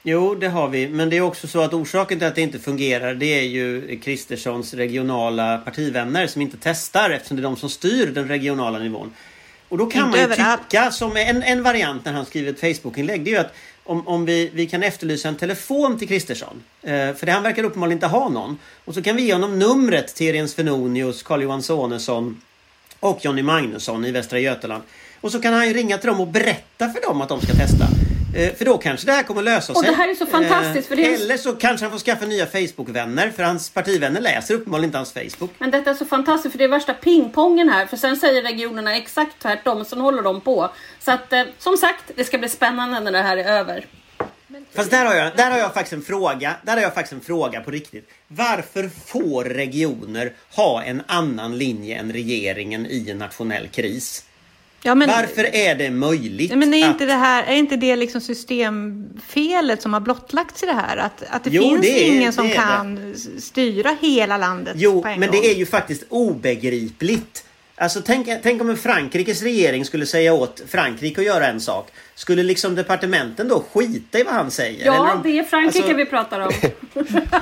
Jo, 0.03 0.35
det 0.35 0.47
har 0.47 0.67
vi. 0.67 0.87
Men 0.89 1.09
det 1.09 1.17
är 1.17 1.21
också 1.21 1.47
så 1.47 1.61
att 1.61 1.73
orsaken 1.73 2.19
till 2.19 2.27
att 2.27 2.35
det 2.35 2.41
inte 2.41 2.59
fungerar 2.59 3.13
det 3.15 3.39
är 3.39 3.43
ju 3.43 3.99
Kristerssons 3.99 4.73
regionala 4.73 5.57
partivänner 5.57 6.27
som 6.27 6.41
inte 6.41 6.57
testar 6.61 7.09
eftersom 7.09 7.37
det 7.37 7.41
är 7.41 7.43
de 7.43 7.55
som 7.57 7.69
styr 7.69 8.07
den 8.07 8.27
regionala 8.27 8.79
nivån. 8.79 9.11
Och 9.69 9.77
då 9.77 9.85
kan 9.85 9.99
Inte 10.05 10.09
man 10.09 10.19
ju 10.19 10.33
överallt. 10.33 10.61
tycka, 10.69 10.91
som 10.91 11.17
en, 11.17 11.43
en 11.43 11.63
variant 11.63 12.05
när 12.05 12.13
han 12.13 12.25
skriver 12.25 12.49
ett 12.51 12.59
Facebook-inlägg, 12.59 13.23
det 13.23 13.29
är 13.31 13.33
ju 13.33 13.39
att 13.39 13.53
om, 13.89 14.07
om 14.07 14.25
vi, 14.25 14.51
vi 14.53 14.65
kan 14.65 14.83
efterlysa 14.83 15.27
en 15.27 15.35
telefon 15.35 15.97
till 15.97 16.07
Kristersson. 16.07 16.63
Eh, 16.81 16.89
för 16.91 17.25
det, 17.25 17.31
han 17.31 17.43
verkar 17.43 17.63
uppenbarligen 17.63 17.97
inte 17.97 18.07
ha 18.07 18.29
någon. 18.29 18.57
Och 18.85 18.93
så 18.93 19.01
kan 19.01 19.15
vi 19.15 19.21
ge 19.21 19.33
honom 19.33 19.59
numret 19.59 20.15
till 20.15 20.27
Irene 20.27 20.47
Svenonius, 20.47 21.23
Carl-Johan 21.23 21.63
Sonesson 21.63 22.41
och 22.99 23.25
Jonny 23.25 23.43
Magnusson 23.43 24.05
i 24.05 24.11
Västra 24.11 24.39
Götaland. 24.39 24.83
Och 25.21 25.31
så 25.31 25.41
kan 25.41 25.53
han 25.53 25.67
ju 25.67 25.73
ringa 25.73 25.97
till 25.97 26.07
dem 26.07 26.21
och 26.21 26.27
berätta 26.27 26.89
för 26.89 27.01
dem 27.07 27.21
att 27.21 27.29
de 27.29 27.41
ska 27.41 27.53
testa. 27.53 28.08
Eh, 28.35 28.53
för 28.55 28.65
då 28.65 28.77
kanske 28.77 29.05
det 29.05 29.11
här 29.11 29.23
kommer 29.23 29.41
lösa 29.41 29.73
Och 29.73 29.79
sig. 29.79 29.89
det 29.89 29.95
här 29.95 30.09
är 30.09 30.15
så 30.15 30.25
fantastiskt, 30.25 30.87
för 30.87 30.95
det 30.95 31.05
är- 31.05 31.13
Eller 31.23 31.37
så 31.37 31.53
kanske 31.53 31.85
han 31.85 31.91
får 31.91 31.99
skaffa 31.99 32.25
nya 32.25 32.45
Facebook-vänner 32.45 33.29
för 33.31 33.43
hans 33.43 33.69
partivänner 33.69 34.21
läser 34.21 34.53
uppenbarligen 34.53 34.87
inte 34.89 34.97
hans 34.97 35.13
Facebook. 35.13 35.49
Men 35.57 35.71
detta 35.71 35.89
är 35.89 35.93
så 35.93 36.05
fantastiskt 36.05 36.51
för 36.51 36.57
det 36.57 36.63
är 36.63 36.67
värsta 36.67 36.93
pingpongen 36.93 37.69
här. 37.69 37.85
För 37.85 37.97
sen 37.97 38.17
säger 38.17 38.41
regionerna 38.41 38.95
exakt 38.97 39.39
tvärtom 39.41 39.77
och 39.77 39.87
sen 39.87 39.99
håller 40.01 40.21
de 40.21 40.41
på. 40.41 40.69
Så 40.99 41.11
att 41.11 41.33
eh, 41.33 41.43
som 41.57 41.77
sagt, 41.77 42.03
det 42.15 42.23
ska 42.23 42.37
bli 42.37 42.49
spännande 42.49 42.99
när 42.99 43.11
det 43.11 43.21
här 43.21 43.37
är 43.37 43.43
över. 43.59 43.85
Fast 44.75 44.91
där 44.91 45.05
har, 45.05 45.15
jag, 45.15 45.35
där 45.37 45.51
har 45.51 45.57
jag 45.57 45.73
faktiskt 45.73 45.93
en 45.93 46.01
fråga. 46.01 46.55
Där 46.63 46.73
har 46.73 46.81
jag 46.81 46.93
faktiskt 46.93 47.13
en 47.13 47.21
fråga 47.21 47.61
på 47.61 47.71
riktigt. 47.71 48.09
Varför 48.27 48.89
får 49.05 49.43
regioner 49.43 50.33
ha 50.55 50.83
en 50.83 51.01
annan 51.07 51.57
linje 51.57 51.97
än 51.99 52.13
regeringen 52.13 52.85
i 52.85 53.09
en 53.09 53.17
nationell 53.17 53.67
kris? 53.67 54.23
Ja, 54.81 54.95
men, 54.95 55.09
Varför 55.09 55.55
är 55.55 55.75
det 55.75 55.89
möjligt? 55.91 56.55
Men 56.57 56.73
är 56.73 56.77
inte 56.77 56.89
att, 57.03 57.09
det 57.09 57.13
här, 57.15 57.43
är 57.43 57.55
inte 57.55 57.75
det 57.75 57.95
liksom 57.95 58.21
systemfelet 58.21 59.81
som 59.81 59.93
har 59.93 59.99
blottlagts 59.99 60.63
i 60.63 60.65
det 60.65 60.73
här? 60.73 60.97
Att, 60.97 61.23
att 61.29 61.43
det 61.43 61.49
Jo, 61.53 61.61
finns 61.63 61.81
det 61.81 62.03
är- 62.07 62.11
ingen 62.15 62.33
som 62.33 62.49
kan 62.49 63.15
styra 63.39 63.97
hela 64.01 64.37
landet 64.37 64.73
Jo, 64.77 65.01
men 65.05 65.19
gång? 65.21 65.29
det 65.31 65.51
är 65.51 65.55
ju 65.55 65.65
faktiskt 65.65 66.03
obegripligt. 66.09 67.45
Alltså 67.81 68.01
tänk, 68.05 68.27
tänk 68.43 68.61
om 68.61 68.69
en 68.69 68.77
Frankrikes 68.77 69.41
regering 69.41 69.85
skulle 69.85 70.05
säga 70.05 70.33
åt 70.33 70.61
Frankrike 70.67 71.21
att 71.21 71.27
göra 71.27 71.47
en 71.47 71.61
sak. 71.61 71.87
Skulle 72.15 72.43
liksom 72.43 72.75
departementen 72.75 73.47
då 73.47 73.63
skita 73.73 74.19
i 74.19 74.23
vad 74.23 74.33
han 74.33 74.51
säger? 74.51 74.81
Eller 74.81 74.93
Ja, 74.97 75.13
om- 75.13 75.21
det 75.23 75.39
är 75.39 75.43
Frankrike 75.43 75.79
alltså- 75.83 75.97
vi 75.97 76.05
pratar 76.05 76.39
om. 76.39 76.51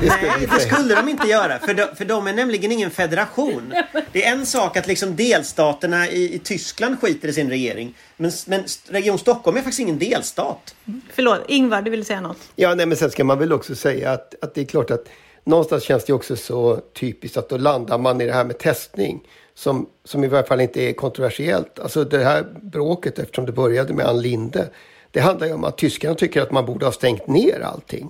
Nej, 0.01 0.47
det 0.55 0.59
skulle 0.59 0.95
de 0.95 1.09
inte 1.09 1.27
göra. 1.27 1.59
För 1.59 1.73
de, 1.73 1.87
för 1.95 2.05
de 2.05 2.27
är 2.27 2.33
nämligen 2.33 2.71
ingen 2.71 2.91
federation. 2.91 3.73
Det 4.11 4.25
är 4.25 4.31
en 4.31 4.45
sak 4.45 4.77
att 4.77 4.87
liksom 4.87 5.15
delstaterna 5.15 6.07
i, 6.09 6.35
i 6.35 6.39
Tyskland 6.39 6.99
skiter 7.01 7.27
i 7.27 7.33
sin 7.33 7.49
regering. 7.49 7.93
Men, 8.17 8.31
men 8.47 8.63
Region 8.89 9.19
Stockholm 9.19 9.57
är 9.57 9.61
faktiskt 9.61 9.79
ingen 9.79 9.99
delstat. 9.99 10.75
Förlåt, 11.13 11.41
Ingvar, 11.47 11.81
du 11.81 11.91
ville 11.91 12.05
säga 12.05 12.21
något? 12.21 12.37
Ja, 12.55 12.75
nej, 12.75 12.85
men 12.85 12.97
sen 12.97 13.11
ska 13.11 13.23
man 13.23 13.39
väl 13.39 13.53
också 13.53 13.75
säga 13.75 14.11
att, 14.11 14.43
att 14.43 14.55
det 14.55 14.61
är 14.61 14.65
klart 14.65 14.91
att 14.91 15.05
någonstans 15.43 15.83
känns 15.83 16.05
det 16.05 16.13
också 16.13 16.35
så 16.35 16.75
typiskt 16.99 17.37
att 17.37 17.49
då 17.49 17.57
landar 17.57 17.97
man 17.97 18.21
i 18.21 18.25
det 18.25 18.33
här 18.33 18.43
med 18.43 18.57
testning 18.59 19.19
som, 19.57 19.89
som 20.03 20.23
i 20.23 20.27
varje 20.27 20.45
fall 20.45 20.61
inte 20.61 20.81
är 20.81 20.93
kontroversiellt. 20.93 21.79
Alltså 21.79 22.03
det 22.03 22.23
här 22.23 22.45
bråket, 22.61 23.19
eftersom 23.19 23.45
det 23.45 23.51
började 23.51 23.93
med 23.93 24.05
Ann 24.05 24.21
Linde, 24.21 24.69
det 25.11 25.19
handlar 25.19 25.47
ju 25.47 25.53
om 25.53 25.63
att 25.63 25.77
tyskarna 25.77 26.15
tycker 26.15 26.41
att 26.41 26.51
man 26.51 26.65
borde 26.65 26.85
ha 26.85 26.91
stängt 26.91 27.27
ner 27.27 27.61
allting. 27.61 28.09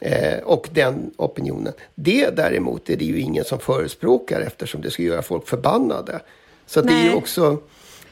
Eh, 0.00 0.38
och 0.38 0.68
den 0.72 1.10
opinionen. 1.16 1.72
Det 1.94 2.36
däremot 2.36 2.90
är 2.90 2.96
det 2.96 3.04
ju 3.04 3.20
ingen 3.20 3.44
som 3.44 3.58
förespråkar 3.58 4.40
eftersom 4.40 4.80
det 4.80 4.90
ska 4.90 5.02
göra 5.02 5.22
folk 5.22 5.48
förbannade. 5.48 6.20
Så 6.66 6.80
det 6.80 6.92
är 6.92 7.04
ju 7.04 7.14
också... 7.14 7.58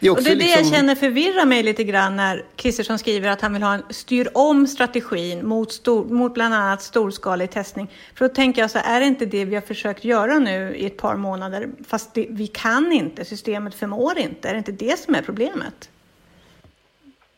Det 0.01 0.07
är 0.07 0.11
Och 0.11 0.23
det 0.23 0.31
är 0.31 0.37
det 0.37 0.45
liksom, 0.45 0.63
jag 0.63 0.73
känner 0.73 0.95
förvirrar 0.95 1.45
mig 1.45 1.63
lite 1.63 1.85
grann 1.85 2.17
när 2.17 2.45
Kristersson 2.57 2.99
skriver 2.99 3.29
att 3.29 3.41
han 3.41 3.53
vill 3.53 3.63
ha 3.63 3.75
en 3.75 3.83
styr 3.91 4.29
om 4.35 4.67
strategin 4.67 5.47
mot, 5.47 5.73
stor, 5.73 6.05
mot 6.05 6.35
bland 6.35 6.55
annat 6.55 6.83
storskalig 6.83 7.51
testning. 7.51 7.91
För 8.15 8.29
då 8.29 8.35
tänker 8.35 8.61
jag 8.61 8.71
så 8.71 8.79
här, 8.79 8.97
är 8.97 9.01
det 9.01 9.07
inte 9.07 9.27
det 9.27 9.45
vi 9.45 9.55
har 9.55 9.63
försökt 9.63 10.05
göra 10.05 10.39
nu 10.39 10.77
i 10.77 10.87
ett 10.87 10.97
par 10.97 11.17
månader? 11.17 11.69
Fast 11.89 12.15
det, 12.15 12.27
vi 12.31 12.47
kan 12.47 12.93
inte, 12.93 13.25
systemet 13.25 13.75
förmår 13.75 14.19
inte. 14.19 14.49
Är 14.49 14.53
det 14.53 14.59
inte 14.59 14.73
det 14.73 14.99
som 14.99 15.15
är 15.15 15.23
problemet? 15.23 15.91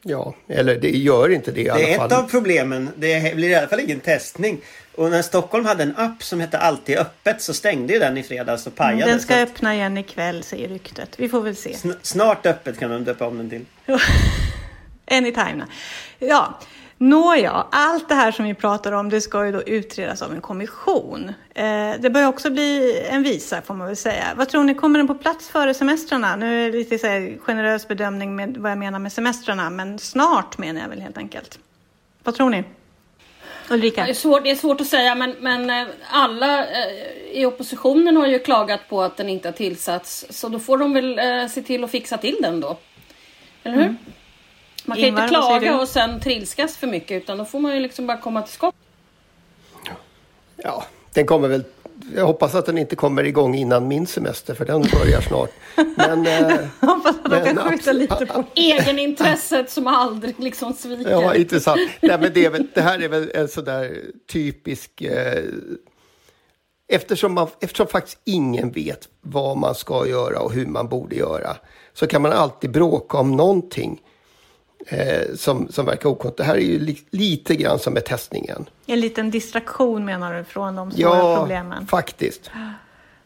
Ja, 0.08 0.34
eller 0.48 0.76
det 0.76 0.90
gör 0.90 1.28
inte 1.28 1.50
det 1.52 1.62
i 1.62 1.68
alla 1.70 1.78
Det 1.80 1.92
är 1.92 1.96
fall. 1.98 2.06
ett 2.06 2.18
av 2.18 2.22
problemen. 2.30 2.90
Det 2.96 3.34
blir 3.36 3.48
i 3.48 3.54
alla 3.54 3.68
fall 3.68 3.80
ingen 3.80 4.00
testning. 4.00 4.58
Och 4.94 5.10
när 5.10 5.22
Stockholm 5.22 5.64
hade 5.64 5.82
en 5.82 5.96
app 5.96 6.22
som 6.22 6.40
hette 6.40 6.58
Alltid 6.58 6.98
öppet 6.98 7.42
så 7.42 7.54
stängde 7.54 7.92
ju 7.92 7.98
den 7.98 8.18
i 8.18 8.22
fredags 8.22 8.66
och 8.66 8.74
pajade. 8.74 9.10
Den 9.10 9.20
ska 9.20 9.34
att 9.42 9.48
öppna 9.50 9.74
igen 9.74 9.98
ikväll, 9.98 10.42
säger 10.42 10.68
ryktet. 10.68 11.08
Vi 11.16 11.28
får 11.28 11.40
väl 11.40 11.56
se. 11.56 11.70
sn- 11.72 11.96
Snart 12.02 12.46
öppet 12.46 12.78
kan 12.78 12.90
de 12.90 13.04
döpa 13.04 13.26
om 13.26 13.38
den 13.38 13.50
till. 13.50 13.64
Anytime. 15.10 15.64
Ja, 16.18 16.58
nåja, 16.98 17.66
allt 17.70 18.08
det 18.08 18.14
här 18.14 18.32
som 18.32 18.44
vi 18.44 18.54
pratar 18.54 18.92
om 18.92 19.08
det 19.08 19.20
ska 19.20 19.46
ju 19.46 19.52
då 19.52 19.62
utredas 19.62 20.22
av 20.22 20.32
en 20.32 20.40
kommission. 20.40 21.32
Eh, 21.54 21.92
det 22.00 22.10
bör 22.10 22.20
ju 22.20 22.26
också 22.26 22.50
bli 22.50 23.00
en 23.10 23.22
visa 23.22 23.62
får 23.62 23.74
man 23.74 23.86
väl 23.86 23.96
säga. 23.96 24.24
Vad 24.36 24.48
tror 24.48 24.64
ni, 24.64 24.74
kommer 24.74 24.98
den 24.98 25.06
på 25.06 25.14
plats 25.14 25.48
före 25.48 25.74
semestrarna? 25.74 26.36
Nu 26.36 26.66
är 26.66 26.72
det 26.72 26.78
lite 26.78 26.98
så 26.98 27.06
här 27.06 27.38
generös 27.40 27.88
bedömning 27.88 28.36
med 28.36 28.56
vad 28.56 28.70
jag 28.70 28.78
menar 28.78 28.98
med 28.98 29.12
semestrarna, 29.12 29.70
men 29.70 29.98
snart 29.98 30.58
menar 30.58 30.80
jag 30.80 30.88
väl 30.88 31.00
helt 31.00 31.18
enkelt. 31.18 31.58
Vad 32.22 32.34
tror 32.34 32.50
ni? 32.50 32.64
Ulrika? 33.70 34.04
Det 34.04 34.10
är 34.10 34.14
svårt, 34.14 34.44
det 34.44 34.50
är 34.50 34.54
svårt 34.54 34.80
att 34.80 34.86
säga 34.86 35.14
men, 35.14 35.34
men 35.40 35.70
eh, 35.70 35.94
alla 36.10 36.58
eh, 36.58 36.92
i 37.32 37.46
oppositionen 37.46 38.16
har 38.16 38.26
ju 38.26 38.38
klagat 38.38 38.80
på 38.88 39.02
att 39.02 39.16
den 39.16 39.28
inte 39.28 39.48
har 39.48 39.52
tillsatts. 39.52 40.26
Så 40.30 40.48
då 40.48 40.58
får 40.58 40.78
de 40.78 40.92
väl 40.92 41.18
eh, 41.18 41.48
se 41.48 41.62
till 41.62 41.84
att 41.84 41.90
fixa 41.90 42.18
till 42.18 42.36
den 42.42 42.60
då. 42.60 42.78
Eller 43.62 43.76
hur? 43.76 43.94
Man 44.88 44.96
kan 44.96 45.06
Ingvar, 45.06 45.22
inte 45.22 45.34
klaga 45.34 45.80
och 45.80 45.88
sen 45.88 46.20
trilskas 46.20 46.76
för 46.76 46.86
mycket 46.86 47.22
utan 47.22 47.38
då 47.38 47.44
får 47.44 47.58
man 47.60 47.74
ju 47.74 47.80
liksom 47.80 48.06
bara 48.06 48.18
komma 48.18 48.42
till 48.42 48.54
skott. 48.54 48.74
Ja, 50.56 50.84
den 51.12 51.26
kommer 51.26 51.48
väl... 51.48 51.64
Jag 52.14 52.26
hoppas 52.26 52.54
att 52.54 52.66
den 52.66 52.78
inte 52.78 52.96
kommer 52.96 53.24
igång 53.24 53.54
innan 53.54 53.88
min 53.88 54.06
semester 54.06 54.54
för 54.54 54.64
den 54.64 54.82
börjar 54.82 55.20
snart. 55.20 55.50
Men, 55.96 56.26
eh, 56.26 56.58
Hoppas 56.80 57.16
att 57.24 57.30
de 57.30 57.54
kan 57.54 57.70
skjuta 57.70 57.92
lite 57.92 58.26
på. 58.26 58.44
Egenintresset 58.54 59.70
som 59.70 59.86
aldrig 59.86 60.34
liksom 60.38 60.72
sviker. 60.72 61.10
ja, 61.10 61.34
intressant. 61.34 61.80
Nej, 62.00 62.18
men 62.20 62.32
det, 62.34 62.44
är 62.44 62.50
väl, 62.50 62.66
det 62.74 62.80
här 62.80 63.02
är 63.02 63.08
väl 63.08 63.30
en 63.34 63.48
sådär 63.48 64.02
typisk... 64.32 65.02
Eh, 65.02 65.44
eftersom, 66.88 67.34
man, 67.34 67.48
eftersom 67.60 67.86
faktiskt 67.86 68.18
ingen 68.24 68.70
vet 68.70 69.08
vad 69.20 69.56
man 69.56 69.74
ska 69.74 70.06
göra 70.06 70.40
och 70.40 70.52
hur 70.52 70.66
man 70.66 70.88
borde 70.88 71.16
göra 71.16 71.56
så 71.92 72.06
kan 72.06 72.22
man 72.22 72.32
alltid 72.32 72.70
bråka 72.70 73.18
om 73.18 73.36
någonting 73.36 74.00
eh, 74.86 75.34
som, 75.36 75.68
som 75.72 75.86
verkar 75.86 76.08
okont. 76.08 76.36
Det 76.36 76.44
här 76.44 76.54
är 76.54 76.60
ju 76.60 76.78
li, 76.78 76.98
lite 77.10 77.56
grann 77.56 77.78
som 77.78 77.92
med 77.92 78.04
testningen. 78.04 78.66
En 78.86 79.00
liten 79.00 79.30
distraktion 79.30 80.04
menar 80.04 80.34
du 80.34 80.44
från 80.44 80.76
de 80.76 80.90
svåra 80.92 81.00
Ja, 81.18 81.36
problemen? 81.36 81.86
faktiskt. 81.86 82.50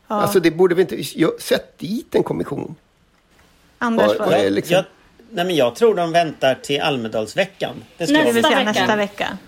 Alltså 0.06 0.40
det 0.40 0.50
borde 0.50 0.74
vi 0.74 0.82
inte... 0.82 0.96
jag- 1.18 1.40
Sätt 1.40 1.78
dit 1.78 2.14
en 2.14 2.22
kommission. 2.22 2.74
Anders, 3.78 4.18
vad 4.18 4.32
är 4.32 4.50
liksom- 4.50 4.74
Jag, 4.74 4.84
nej 5.30 5.44
men 5.44 5.56
jag 5.56 5.74
tror 5.74 5.94
de 5.94 6.12
väntar 6.12 6.54
till 6.54 6.80
Almedalsveckan. 6.80 7.74
Nästa 7.98 8.14
nästa 8.22 8.64
vecka. 8.64 8.96
vecka. 8.96 9.38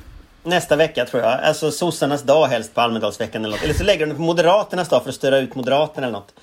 nästa 0.43 0.77
vecka 0.77 1.05
tror 1.05 1.23
jag. 1.23 1.33
Alltså 1.41 1.71
sossarnas 1.71 2.23
dag 2.23 2.47
helst 2.47 2.75
på 2.75 2.81
Almedalsveckan 2.81 3.45
eller 3.45 3.57
något. 3.57 3.65
Eller 3.65 3.75
så 3.75 3.85
lägger 3.85 4.07
de 4.07 4.11
det 4.13 4.17
på 4.17 4.23
Moderaternas 4.23 4.89
dag 4.89 5.03
för 5.03 5.09
att 5.09 5.15
störa 5.15 5.39
ut 5.39 5.55
Moderaterna 5.55 6.07
eller 6.07 6.19
något. 6.19 6.35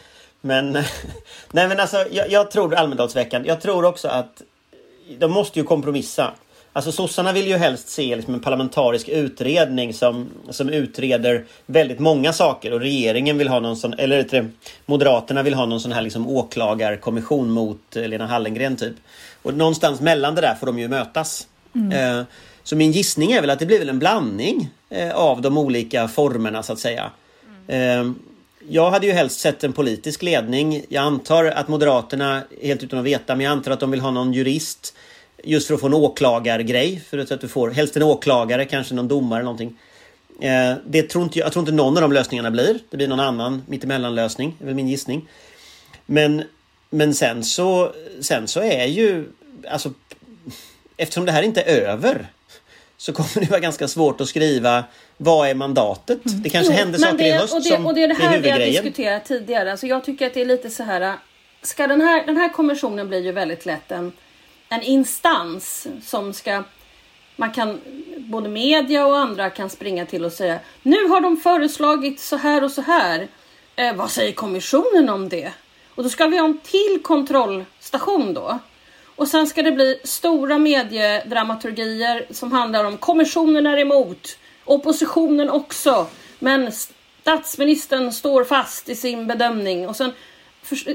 Men, 0.42 0.72
nej 1.52 1.68
men 1.68 1.80
alltså 1.80 2.06
jag, 2.12 2.32
jag 2.32 2.52
tror 2.52 2.76
Almedalsveckan. 2.76 3.46
Jag 3.46 3.62
tror 3.62 3.86
också 3.86 4.08
att 4.08 4.42
de 5.20 5.32
måste 5.32 5.60
ju 5.60 5.66
kompromissa. 5.66 6.32
Alltså 6.74 6.92
sossarna 6.92 7.34
vill 7.34 7.48
ju 7.48 7.58
helst 7.58 7.90
se 7.90 8.16
liksom 8.16 8.34
en 8.34 8.40
parlamentarisk 8.40 9.10
utredning 9.10 9.94
som, 9.94 10.30
som 10.50 10.70
utreder 10.70 11.46
väldigt 11.66 12.00
många 12.00 12.34
saker 12.34 12.74
och 12.74 12.80
regeringen 12.80 13.38
vill 13.38 13.48
ha 13.48 13.60
någon 13.60 13.78
sån, 13.78 13.94
eller 13.94 14.24
du, 14.24 14.50
Moderaterna 14.86 15.44
vill 15.44 15.54
ha 15.54 15.66
någon 15.66 15.80
sån 15.80 15.92
här 15.92 16.02
liksom 16.02 16.28
åklagarkommission 16.28 17.52
mot 17.52 17.96
eh, 17.96 18.08
Lena 18.08 18.28
Hallengren 18.28 18.76
typ. 18.76 18.96
Och 19.42 19.54
någonstans 19.54 20.02
mellan 20.02 20.36
det 20.36 20.42
där 20.42 20.56
får 20.56 20.68
de 20.68 20.80
ju 20.80 20.88
mötas. 20.88 21.48
Eh, 21.94 22.24
så 22.64 22.76
min 22.76 22.92
gissning 22.92 23.32
är 23.32 23.42
väl 23.42 23.50
att 23.50 23.60
det 23.60 23.66
blir 23.66 23.80
väl 23.80 23.90
en 23.90 24.00
blandning 24.00 24.70
eh, 24.90 25.16
av 25.16 25.42
de 25.42 25.58
olika 25.58 26.08
formerna 26.08 26.64
så 26.64 26.74
att 26.74 26.80
säga. 26.80 27.12
Eh, 27.68 28.12
jag 28.70 28.92
hade 28.92 29.08
ju 29.08 29.14
helst 29.14 29.40
sett 29.40 29.64
en 29.64 29.74
politisk 29.74 30.22
ledning. 30.22 30.86
Jag 30.90 31.04
antar 31.04 31.46
att 31.46 31.68
Moderaterna, 31.68 32.44
helt 32.62 32.84
utan 32.84 33.00
att 33.00 33.06
veta, 33.06 33.36
men 33.36 33.44
jag 33.44 33.52
antar 33.52 33.72
att 33.72 33.80
de 33.80 33.92
vill 33.92 34.00
ha 34.00 34.12
någon 34.12 34.34
jurist. 34.34 34.96
Just 35.44 35.68
för 35.68 35.74
att 35.74 35.80
få 35.80 35.88
en 35.88 35.94
åklagargrej. 35.94 37.02
För 37.10 37.18
att 37.18 37.42
du 37.42 37.48
får 37.48 37.70
helst 37.70 37.96
en 37.96 38.04
åklagare, 38.04 38.66
kanske 38.66 38.94
någon 38.94 39.08
domare 39.08 39.40
eller 39.40 39.44
någonting. 39.44 39.78
Eh, 40.42 40.74
det 40.86 41.04
tror 41.04 41.24
inte, 41.24 41.40
jag 41.40 41.52
tror 41.52 41.62
inte 41.62 41.72
någon 41.72 41.98
av 41.98 42.02
de 42.02 42.12
lösningarna 42.12 42.52
blir. 42.52 42.80
Det 42.90 42.98
blir 42.98 43.08
någon 43.08 43.20
annan 43.20 43.64
mittemellan-lösning, 43.68 44.58
är 44.62 44.66
väl 44.66 44.76
min 44.76 44.88
gissning. 44.88 45.28
Men, 46.06 46.44
men 46.90 47.14
sen 47.14 47.44
så, 47.44 47.94
sen 48.22 48.48
så 48.48 48.60
är 48.60 48.86
ju, 48.86 49.26
alltså, 49.70 49.94
eftersom 50.98 51.26
det 51.26 51.32
här 51.32 51.44
inte 51.44 51.62
är 51.62 51.82
över 51.82 52.28
så 52.98 53.14
kommer 53.14 53.40
det 53.42 53.50
vara 53.50 53.60
ganska 53.60 53.88
svårt 53.88 54.22
att 54.22 54.28
skriva 54.28 54.84
vad 55.24 55.50
är 55.50 55.56
mandatet? 55.56 56.20
Det 56.24 56.50
kanske 56.50 56.74
Jo, 56.74 56.78
händer 56.78 57.00
men 57.00 57.10
saker 57.10 57.18
det, 57.18 57.28
i 57.28 57.32
höst 57.32 57.54
och 57.54 57.64
det, 57.64 57.76
som 57.76 57.86
och 57.86 57.94
det 57.94 58.04
är 58.04 58.08
det 58.08 58.14
här 58.14 58.40
vi 58.40 58.50
har 58.50 58.60
diskuterat 58.60 59.26
tidigare. 59.26 59.72
Alltså 59.72 59.88
jag 59.88 60.04
tycker 60.04 60.28
att 60.28 60.34
det 60.34 60.42
är 60.42 60.46
lite 60.46 60.70
så 60.70 60.84
här. 60.84 61.16
Ska 61.62 61.88
den 61.88 62.02
här, 62.02 62.26
den 62.26 62.38
här 62.38 62.50
kommissionen 62.50 63.08
blir 63.08 63.20
ju 63.20 63.32
väldigt 63.32 63.66
lätt 63.66 63.92
en, 63.92 64.12
en 64.70 64.82
instans 64.82 65.88
som 66.04 66.34
ska 66.34 66.64
man 67.36 67.52
kan 67.52 67.80
både 68.18 68.50
media 68.50 69.06
och 69.06 69.18
andra 69.18 69.50
kan 69.50 69.70
springa 69.70 70.06
till 70.06 70.26
och 70.26 70.32
säga 70.32 70.60
nu 70.84 71.08
har 71.08 71.22
de 71.22 71.38
föreslagit 71.38 72.20
så 72.20 72.38
här 72.38 72.64
och 72.64 72.72
så 72.72 72.82
här. 72.82 73.28
Eh, 73.76 73.96
vad 73.96 74.12
säger 74.12 74.32
kommissionen 74.32 75.10
om 75.10 75.30
det? 75.30 75.52
Och 75.96 76.04
då 76.04 76.10
ska 76.10 76.28
vi 76.28 76.38
ha 76.38 76.46
en 76.46 76.58
till 76.58 77.00
kontrollstation 77.04 78.34
då. 78.34 78.60
Och 79.16 79.28
sen 79.28 79.48
ska 79.48 79.64
det 79.64 79.72
bli 79.72 80.00
stora 80.04 80.58
mediedramaturgier 80.58 82.26
som 82.30 82.52
handlar 82.52 82.86
om 82.86 82.98
kommissionen 82.98 83.66
är 83.66 83.78
emot, 83.78 84.38
oppositionen 84.72 85.50
också, 85.50 86.08
men 86.40 86.72
statsministern 87.22 88.12
står 88.12 88.44
fast 88.44 88.90
i 88.90 88.96
sin 88.96 89.28
bedömning. 89.28 89.88
Och 89.88 89.96
sen 89.96 90.12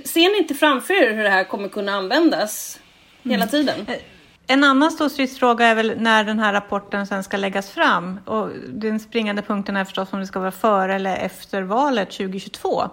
ser 0.05 0.33
ni 0.33 0.39
inte 0.39 0.55
framför 0.55 0.95
er 0.95 1.15
hur 1.15 1.23
det 1.23 1.31
här 1.31 1.45
kommer 1.45 1.69
kunna 1.69 1.93
användas 1.93 2.79
hela 3.23 3.35
mm. 3.35 3.49
tiden? 3.49 3.81
Mm. 3.81 4.01
En 4.47 4.65
annan 4.65 4.91
stor 4.91 5.09
stridsfråga 5.09 5.67
är 5.67 5.75
väl 5.75 5.93
när 5.97 6.25
den 6.25 6.39
här 6.39 6.53
rapporten 6.53 7.07
sen 7.07 7.25
ska 7.25 7.37
läggas 7.37 7.71
fram. 7.71 8.21
Och 8.25 8.51
den 8.69 9.01
springande 9.01 9.43
punkten 9.43 9.77
är 9.77 9.85
förstås 9.85 10.12
om 10.12 10.21
det 10.21 10.27
ska 10.27 10.41
vara 10.41 10.53
före 10.53 10.95
eller 10.95 11.17
efter 11.17 11.62
valet 11.62 12.11
2022. 12.11 12.91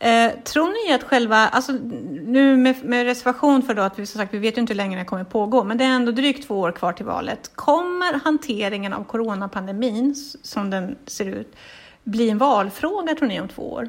Eh, 0.00 0.32
tror 0.44 0.86
ni 0.86 0.94
att 0.94 1.02
själva, 1.02 1.36
alltså 1.36 1.72
nu 1.72 2.56
med, 2.56 2.84
med, 2.84 3.04
reservation 3.04 3.62
för 3.62 3.74
då 3.74 3.82
att 3.82 3.98
vi 3.98 4.06
som 4.06 4.18
sagt, 4.18 4.34
vi 4.34 4.38
vet 4.38 4.56
ju 4.56 4.60
inte 4.60 4.72
hur 4.72 4.76
länge 4.76 4.98
det 4.98 5.04
kommer 5.04 5.24
pågå, 5.24 5.64
men 5.64 5.78
det 5.78 5.84
är 5.84 5.88
ändå 5.88 6.12
drygt 6.12 6.46
två 6.46 6.60
år 6.60 6.72
kvar 6.72 6.92
till 6.92 7.06
valet. 7.06 7.50
Kommer 7.54 8.20
hanteringen 8.24 8.92
av 8.92 9.04
coronapandemin 9.04 10.14
som 10.42 10.70
den 10.70 10.96
ser 11.06 11.26
ut 11.26 11.56
bli 12.04 12.30
en 12.30 12.38
valfråga 12.38 13.14
tror 13.14 13.28
ni 13.28 13.40
om 13.40 13.48
två 13.48 13.72
år? 13.72 13.88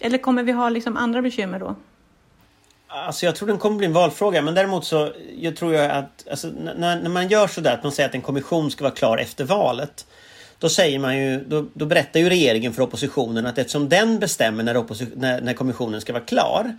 Eller 0.00 0.18
kommer 0.18 0.42
vi 0.42 0.52
ha 0.52 0.68
liksom 0.68 0.96
andra 0.96 1.22
bekymmer 1.22 1.58
då? 1.58 1.74
Alltså 2.88 3.26
jag 3.26 3.36
tror 3.36 3.48
den 3.48 3.58
kommer 3.58 3.76
bli 3.76 3.86
en 3.86 3.92
valfråga 3.92 4.42
men 4.42 4.54
däremot 4.54 4.84
så 4.84 5.12
jag 5.36 5.56
tror 5.56 5.74
jag 5.74 5.90
att 5.90 6.28
alltså, 6.30 6.48
när, 6.48 7.00
när 7.00 7.10
man 7.10 7.28
gör 7.28 7.46
sådär 7.46 7.74
att 7.74 7.82
man 7.82 7.92
säger 7.92 8.08
att 8.08 8.14
en 8.14 8.22
kommission 8.22 8.70
ska 8.70 8.84
vara 8.84 8.94
klar 8.94 9.18
efter 9.18 9.44
valet. 9.44 10.06
Då 10.58 10.68
säger 10.68 10.98
man 10.98 11.16
ju, 11.18 11.44
då, 11.44 11.66
då 11.74 11.86
berättar 11.86 12.20
ju 12.20 12.28
regeringen 12.28 12.72
för 12.72 12.82
oppositionen 12.82 13.46
att 13.46 13.58
eftersom 13.58 13.88
den 13.88 14.18
bestämmer 14.18 14.62
när, 14.62 15.16
när, 15.16 15.40
när 15.40 15.52
kommissionen 15.52 16.00
ska 16.00 16.12
vara 16.12 16.24
klar 16.24 16.76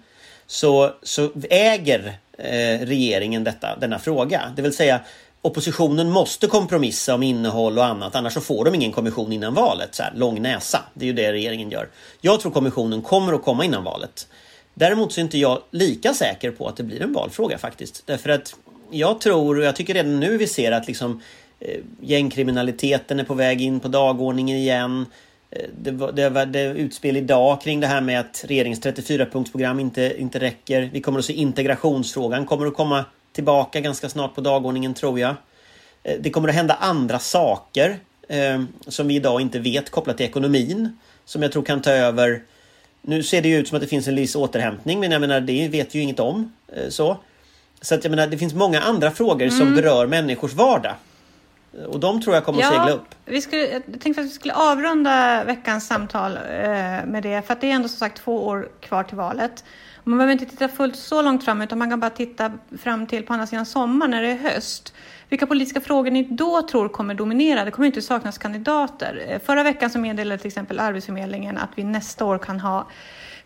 så, 0.47 0.93
så 1.03 1.29
äger 1.49 2.17
eh, 2.37 2.85
regeringen 2.85 3.43
detta, 3.43 3.75
denna 3.75 3.99
fråga. 3.99 4.41
Det 4.55 4.61
vill 4.61 4.75
säga 4.75 4.99
oppositionen 5.41 6.09
måste 6.09 6.47
kompromissa 6.47 7.15
om 7.15 7.23
innehåll 7.23 7.77
och 7.77 7.85
annat 7.85 8.15
annars 8.15 8.33
så 8.33 8.41
får 8.41 8.65
de 8.65 8.75
ingen 8.75 8.91
kommission 8.91 9.31
innan 9.31 9.53
valet. 9.53 9.95
Så 9.95 10.03
här, 10.03 10.13
lång 10.15 10.41
näsa. 10.41 10.83
Det 10.93 11.05
är 11.05 11.07
ju 11.07 11.13
det 11.13 11.31
regeringen 11.31 11.71
gör. 11.71 11.89
Jag 12.21 12.39
tror 12.39 12.51
kommissionen 12.51 13.01
kommer 13.01 13.33
att 13.33 13.43
komma 13.43 13.65
innan 13.65 13.83
valet. 13.83 14.27
Däremot 14.73 15.13
så 15.13 15.19
är 15.19 15.23
inte 15.23 15.37
jag 15.37 15.61
lika 15.71 16.13
säker 16.13 16.51
på 16.51 16.67
att 16.67 16.77
det 16.77 16.83
blir 16.83 17.01
en 17.01 17.13
valfråga 17.13 17.57
faktiskt. 17.57 18.03
Därför 18.05 18.29
att 18.29 18.55
jag 18.91 19.21
tror, 19.21 19.59
och 19.59 19.65
jag 19.65 19.75
tycker 19.75 19.93
redan 19.93 20.19
nu 20.19 20.37
vi 20.37 20.47
ser 20.47 20.71
att 20.71 20.87
liksom 20.87 21.21
gängkriminaliteten 22.01 23.19
är 23.19 23.23
på 23.23 23.33
väg 23.33 23.61
in 23.61 23.79
på 23.79 23.87
dagordningen 23.87 24.57
igen. 24.57 25.05
Eh, 25.51 25.69
det, 25.81 25.91
var, 25.91 26.11
det 26.11 26.29
var 26.29 26.45
det 26.45 26.63
utspel 26.63 27.17
idag 27.17 27.61
kring 27.61 27.79
det 27.79 27.87
här 27.87 28.01
med 28.01 28.19
att 28.19 28.45
regeringens 28.47 28.81
34-punktsprogram 28.81 29.81
inte, 29.81 30.21
inte 30.21 30.39
räcker. 30.39 30.89
Vi 30.93 31.01
kommer 31.01 31.19
att 31.19 31.25
se 31.25 31.33
integrationsfrågan 31.33 32.45
kommer 32.45 32.67
att 32.67 32.73
komma 32.73 33.05
tillbaka 33.31 33.79
ganska 33.79 34.09
snart 34.09 34.35
på 34.35 34.41
dagordningen 34.41 34.93
tror 34.93 35.19
jag. 35.19 35.35
Eh, 36.03 36.15
det 36.19 36.29
kommer 36.29 36.49
att 36.49 36.55
hända 36.55 36.73
andra 36.73 37.19
saker 37.19 37.97
eh, 38.27 38.63
som 38.87 39.07
vi 39.07 39.15
idag 39.15 39.41
inte 39.41 39.59
vet 39.59 39.89
kopplat 39.89 40.17
till 40.17 40.25
ekonomin. 40.25 40.97
Som 41.25 41.41
jag 41.41 41.51
tror 41.51 41.63
kan 41.63 41.81
ta 41.81 41.91
över 41.91 42.41
nu 43.01 43.23
ser 43.23 43.41
det 43.41 43.49
ju 43.49 43.57
ut 43.57 43.67
som 43.67 43.75
att 43.75 43.81
det 43.81 43.87
finns 43.87 44.07
en 44.07 44.15
viss 44.15 44.35
återhämtning 44.35 44.99
men 44.99 45.11
jag 45.11 45.21
menar 45.21 45.41
det 45.41 45.67
vet 45.67 45.95
vi 45.95 45.99
ju 45.99 46.03
inget 46.03 46.19
om. 46.19 46.53
Eh, 46.75 46.89
så 46.89 47.17
så 47.81 47.95
att 47.95 48.03
jag 48.03 48.11
menar 48.11 48.27
det 48.27 48.37
finns 48.37 48.53
många 48.53 48.81
andra 48.81 49.11
frågor 49.11 49.45
mm. 49.45 49.57
som 49.57 49.75
berör 49.75 50.07
människors 50.07 50.53
vardag. 50.53 50.95
Och 51.87 51.99
de 51.99 52.21
tror 52.21 52.35
jag 52.35 52.45
kommer 52.45 52.61
ja, 52.61 52.67
att 52.67 52.73
segla 52.73 52.91
upp. 52.91 53.15
Vi 53.25 53.41
skulle, 53.41 53.61
jag 53.61 53.83
tänkte 54.01 54.21
att 54.21 54.27
vi 54.27 54.31
skulle 54.31 54.53
avrunda 54.53 55.43
veckans 55.43 55.87
samtal 55.87 56.37
eh, 56.37 56.41
med 57.05 57.23
det. 57.23 57.47
För 57.47 57.53
att 57.53 57.61
det 57.61 57.71
är 57.71 57.75
ändå 57.75 57.87
som 57.87 57.97
sagt 57.97 58.17
två 58.17 58.47
år 58.47 58.69
kvar 58.81 59.03
till 59.03 59.17
valet. 59.17 59.63
Man 60.03 60.17
behöver 60.17 60.33
inte 60.33 60.45
titta 60.45 60.67
fullt 60.67 60.95
så 60.95 61.21
långt 61.21 61.45
fram 61.45 61.61
utan 61.61 61.77
man 61.77 61.89
kan 61.89 61.99
bara 61.99 62.09
titta 62.09 62.51
fram 62.81 63.07
till 63.07 63.25
på 63.25 63.33
andra 63.33 63.47
sidan 63.47 63.65
sommar 63.65 64.07
när 64.07 64.21
det 64.21 64.31
är 64.31 64.37
höst. 64.37 64.93
Vilka 65.29 65.47
politiska 65.47 65.81
frågor 65.81 66.11
ni 66.11 66.23
då 66.23 66.61
tror 66.61 66.89
kommer 66.89 67.13
dominera? 67.13 67.65
Det 67.65 67.71
kommer 67.71 67.85
inte 67.85 68.01
saknas 68.01 68.37
kandidater. 68.37 69.25
Eh, 69.27 69.39
förra 69.39 69.63
veckan 69.63 69.89
så 69.89 69.99
meddelade 69.99 70.37
till 70.37 70.47
exempel 70.47 70.79
Arbetsförmedlingen 70.79 71.57
att 71.57 71.69
vi 71.75 71.83
nästa 71.83 72.25
år 72.25 72.37
kan 72.37 72.59
ha 72.59 72.87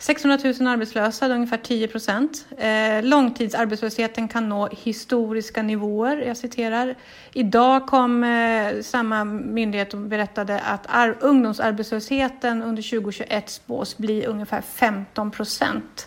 600 0.01 0.37
000 0.59 0.67
arbetslösa, 0.67 1.27
ungefär 1.27 1.57
10 1.57 1.87
procent. 1.87 2.45
Eh, 2.57 3.03
långtidsarbetslösheten 3.03 4.27
kan 4.27 4.49
nå 4.49 4.67
historiska 4.67 5.61
nivåer. 5.61 6.17
Jag 6.17 6.37
citerar. 6.37 6.95
Idag 7.33 7.87
kom 7.87 8.23
eh, 8.23 8.81
samma 8.81 9.23
myndighet 9.23 9.93
och 9.93 9.99
berättade 9.99 10.59
att 10.59 10.87
ungdomsarbetslösheten 11.19 12.63
under 12.63 12.89
2021 12.89 13.49
spås 13.49 13.97
bli 13.97 14.25
ungefär 14.25 14.61
15 14.61 15.31
procent. 15.31 16.05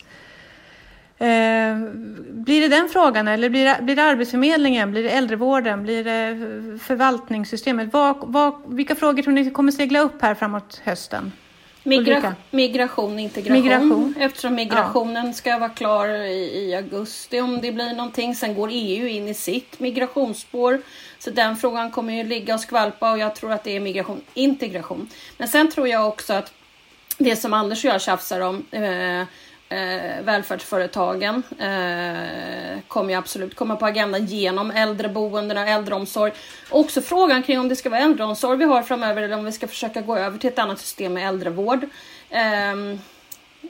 Eh, 1.19 1.79
blir 2.31 2.61
det 2.61 2.69
den 2.69 2.89
frågan 2.89 3.29
eller 3.29 3.51
blir 3.51 3.65
det, 3.65 3.79
blir 3.83 3.97
det 3.97 4.03
Arbetsförmedlingen, 4.03 4.91
blir 4.91 5.03
det 5.03 5.11
äldrevården, 5.11 5.83
blir 5.83 6.05
det 6.05 6.29
eh, 6.29 6.79
förvaltningssystemet? 6.79 7.93
Vad, 7.93 8.17
vad, 8.21 8.63
vilka 8.67 8.95
frågor 8.95 9.23
tror 9.23 9.35
ni 9.35 9.51
kommer 9.51 9.73
segla 9.73 10.01
upp 10.01 10.23
här 10.23 10.35
framåt 10.35 10.81
hösten? 10.85 11.33
Migra 11.83 12.35
migration, 12.51 13.19
integration. 13.19 13.63
Migration. 13.63 14.15
Eftersom 14.19 14.55
migrationen 14.55 15.27
ja. 15.27 15.33
ska 15.33 15.59
vara 15.59 15.71
klar 15.71 16.09
i, 16.09 16.69
i, 16.69 16.75
augusti 16.75 17.41
om 17.41 17.61
det 17.61 17.73
blir 17.73 17.95
någonting. 17.95 18.35
Sen 18.35 18.55
går 18.55 18.69
EU 18.73 19.09
in 19.09 19.29
i 19.29 19.35
sitt 19.35 19.81
migrationsspår. 19.81 20.83
Så 21.19 21.31
den 21.31 21.57
frågan 21.57 21.91
kommer 21.91 22.15
ju 22.15 22.25
ligga 22.25 22.55
och 22.55 22.61
skvalpa 22.61 23.13
och 23.13 23.19
jag 23.19 23.35
tror 23.35 23.53
att 23.53 23.65
det 23.65 23.77
är 23.77 23.81
migration, 23.81 24.21
integration. 24.35 25.09
Men 25.39 25.49
sen 25.49 25.71
tror 25.71 25.89
jag 25.89 26.09
också 26.09 26.33
att 26.33 26.53
det 27.19 27.37
som 27.37 27.53
Anders 27.53 27.85
och 27.85 27.91
jag 27.91 28.03
tjafsar 28.03 28.41
om 28.41 28.65
eh, 28.71 29.27
eh, 29.73 30.25
välfärdsföretagen 30.25 31.43
eh, 31.59 32.81
kommer 32.89 33.11
ju 33.11 33.19
absolut 33.19 33.55
komma 33.55 33.77
på 33.77 33.87
agendan 33.87 34.27
genom 34.27 34.71
äldreboenden 34.71 35.59
och 35.59 35.69
äldreomsorg. 35.69 36.33
Också 36.71 37.01
frågan 37.01 37.43
kring 37.43 37.61
om 37.61 37.69
det 37.69 37.77
ska 37.77 37.91
vara 37.91 38.01
äldreomsorg 38.01 38.59
vi 38.59 38.65
har 38.65 38.83
framöver 38.83 39.23
eller 39.23 39.37
om 39.37 39.45
vi 39.45 39.53
ska 39.53 39.69
försöka 39.69 40.01
gå 40.01 40.17
över 40.17 40.39
till 40.39 40.51
ett 40.51 40.59
annat 40.59 40.79
system 40.79 41.13
med 41.13 41.29
äldrevård. 41.29 41.85
Eh, 42.31 42.99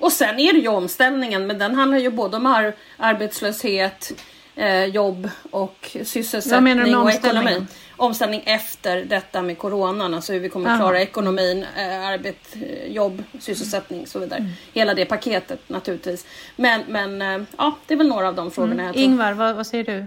och 0.00 0.12
sen 0.12 0.38
är 0.38 0.52
det 0.52 0.58
ju 0.58 0.68
omställningen, 0.68 1.46
men 1.46 1.58
den 1.58 1.74
handlar 1.74 1.98
ju 1.98 2.10
både 2.10 2.36
om 2.36 2.46
ar 2.46 2.72
arbetslöshet, 2.96 4.12
eh, 4.56 4.84
jobb 4.84 5.30
och 5.50 5.96
sysselsättning 6.04 6.96
och 6.96 7.10
ekonomi. 7.10 7.66
Omställning 7.96 8.42
efter 8.46 9.04
detta 9.04 9.42
med 9.42 9.58
coronan, 9.58 10.14
alltså 10.14 10.32
hur 10.32 10.40
vi 10.40 10.48
kommer 10.48 10.76
klara 10.76 11.00
ekonomin, 11.00 11.66
eh, 11.76 12.06
arbete, 12.06 12.58
eh, 12.60 12.92
jobb, 12.92 13.22
sysselsättning 13.40 14.00
och 14.00 14.08
så 14.08 14.18
vidare. 14.18 14.38
Mm. 14.38 14.52
Hela 14.72 14.94
det 14.94 15.04
paketet 15.04 15.60
naturligtvis. 15.68 16.26
Men, 16.56 16.82
men 16.88 17.22
eh, 17.22 17.46
ja, 17.58 17.76
det 17.86 17.94
är 17.94 17.98
väl 17.98 18.08
några 18.08 18.28
av 18.28 18.34
de 18.34 18.50
frågorna. 18.50 18.82
Mm. 18.82 18.94
Ingvar, 18.96 19.32
vad, 19.32 19.56
vad, 19.56 19.66
säger 19.66 19.84
du? 19.84 20.06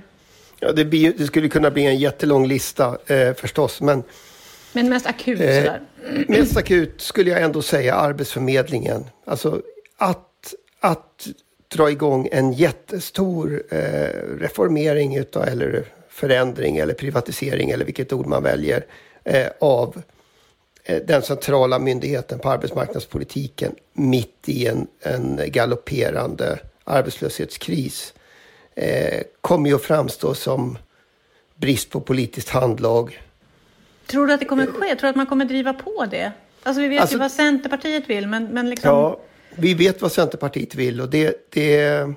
Ja, 0.59 0.71
det, 0.71 0.85
blir, 0.85 1.13
det, 1.17 1.25
skulle 1.25 1.49
kunna 1.49 1.71
bli 1.71 1.85
en 1.85 1.97
jättelång 1.97 2.47
lista 2.47 2.97
eh, 3.07 3.33
förstås, 3.33 3.81
men 3.81 4.03
men 4.75 4.89
mest 4.89 5.05
akut 5.05 5.39
eh, 5.39 5.45
sådär? 5.45 5.81
Mest 6.27 6.57
akut 6.57 7.01
skulle 7.01 7.29
jag 7.29 7.41
ändå 7.41 7.61
säga 7.61 7.95
Arbetsförmedlingen. 7.95 9.05
Alltså 9.25 9.61
att, 9.97 10.53
att 10.79 11.27
dra 11.75 11.91
igång 11.91 12.29
en 12.31 12.53
jättestor 12.53 13.63
eh, 13.69 13.77
reformering 14.39 15.15
utav, 15.15 15.43
eller 15.43 15.85
förändring 16.09 16.77
eller 16.77 16.93
privatisering 16.93 17.69
eller 17.69 17.85
vilket 17.85 18.13
ord 18.13 18.25
man 18.25 18.43
väljer 18.43 18.85
eh, 19.23 19.47
av 19.59 20.01
eh, 20.83 21.01
den 21.07 21.21
centrala 21.21 21.79
myndigheten 21.79 22.39
på 22.39 22.49
arbetsmarknadspolitiken 22.49 23.75
mitt 23.93 24.49
i 24.49 24.67
en, 24.67 24.87
en 25.01 25.39
galopperande 25.45 26.59
arbetslöshetskris 26.83 28.13
eh, 28.75 29.21
kommer 29.41 29.69
ju 29.69 29.75
att 29.75 29.81
framstå 29.81 30.33
som 30.33 30.77
brist 31.55 31.89
på 31.89 31.99
politiskt 31.99 32.49
handlag. 32.49 33.21
Tror 34.07 34.27
du 34.27 34.33
att 34.33 34.39
det 34.39 34.45
kommer 34.45 34.65
ske? 34.65 34.95
Tror 34.95 35.01
du 35.01 35.07
att 35.07 35.15
man 35.15 35.25
kommer 35.25 35.45
driva 35.45 35.73
på 35.73 36.05
det? 36.11 36.31
Alltså 36.63 36.81
vi 36.81 36.87
vet 36.87 37.01
alltså, 37.01 37.15
ju 37.15 37.19
vad 37.19 37.31
Centerpartiet 37.31 38.09
vill 38.09 38.27
men, 38.27 38.45
men 38.45 38.69
liksom... 38.69 38.89
Ja, 38.89 39.19
vi 39.57 39.73
vet 39.73 40.01
vad 40.01 40.11
Centerpartiet 40.11 40.75
vill 40.75 41.01
och 41.01 41.09
det, 41.09 41.49
det 41.49 42.07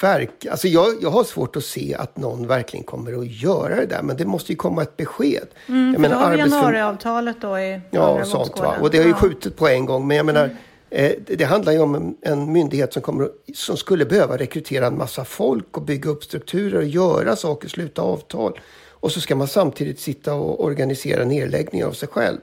verk, 0.00 0.46
alltså 0.50 0.68
jag, 0.68 0.86
jag 1.02 1.10
har 1.10 1.24
svårt 1.24 1.56
att 1.56 1.64
se 1.64 1.94
att 1.94 2.16
någon 2.16 2.46
verkligen 2.46 2.84
kommer 2.84 3.20
att 3.20 3.26
göra 3.26 3.76
det 3.76 3.86
där. 3.86 4.02
Men 4.02 4.16
det 4.16 4.24
måste 4.24 4.52
ju 4.52 4.56
komma 4.56 4.82
ett 4.82 4.96
besked. 4.96 5.46
Mm, 5.66 5.92
jag 5.92 6.00
menar, 6.00 6.16
då 6.16 6.22
har 6.22 6.32
vi 6.32 6.38
januariavtalet 6.38 7.36
då 7.40 7.58
i 7.58 7.80
Ja, 7.90 8.24
sånt 8.24 8.58
va. 8.60 8.76
Och 8.80 8.90
det 8.90 8.98
har 8.98 9.04
ju 9.04 9.12
skjutit 9.12 9.56
på 9.56 9.68
en 9.68 9.86
gång. 9.86 10.06
Men 10.08 10.16
jag 10.16 10.26
menar, 10.26 10.44
mm. 10.44 10.56
eh, 10.90 11.12
det, 11.26 11.36
det, 11.36 11.44
handlar 11.44 11.72
ju 11.72 11.78
om 11.78 11.94
en, 11.94 12.16
en, 12.22 12.52
myndighet 12.52 12.92
som, 12.92 13.02
kommer, 13.02 13.28
som 13.54 13.76
skulle 13.76 14.04
behöva 14.04 14.36
rekrytera 14.36 14.86
en 14.86 14.98
massa 14.98 15.24
folk 15.24 15.76
och 15.76 15.82
bygga 15.82 16.10
upp 16.10 16.24
strukturer 16.24 16.78
och 16.78 16.84
göra 16.84 17.36
saker, 17.36 17.68
sluta 17.68 18.02
avtal. 18.02 18.60
Och 18.90 19.12
så 19.12 19.20
ska 19.20 19.36
man 19.36 19.48
samtidigt 19.48 20.00
sitta 20.00 20.34
och 20.34 20.64
organisera 20.64 21.24
nedläggning 21.24 21.84
av 21.84 21.92
sig 21.92 22.08
själv. 22.08 22.38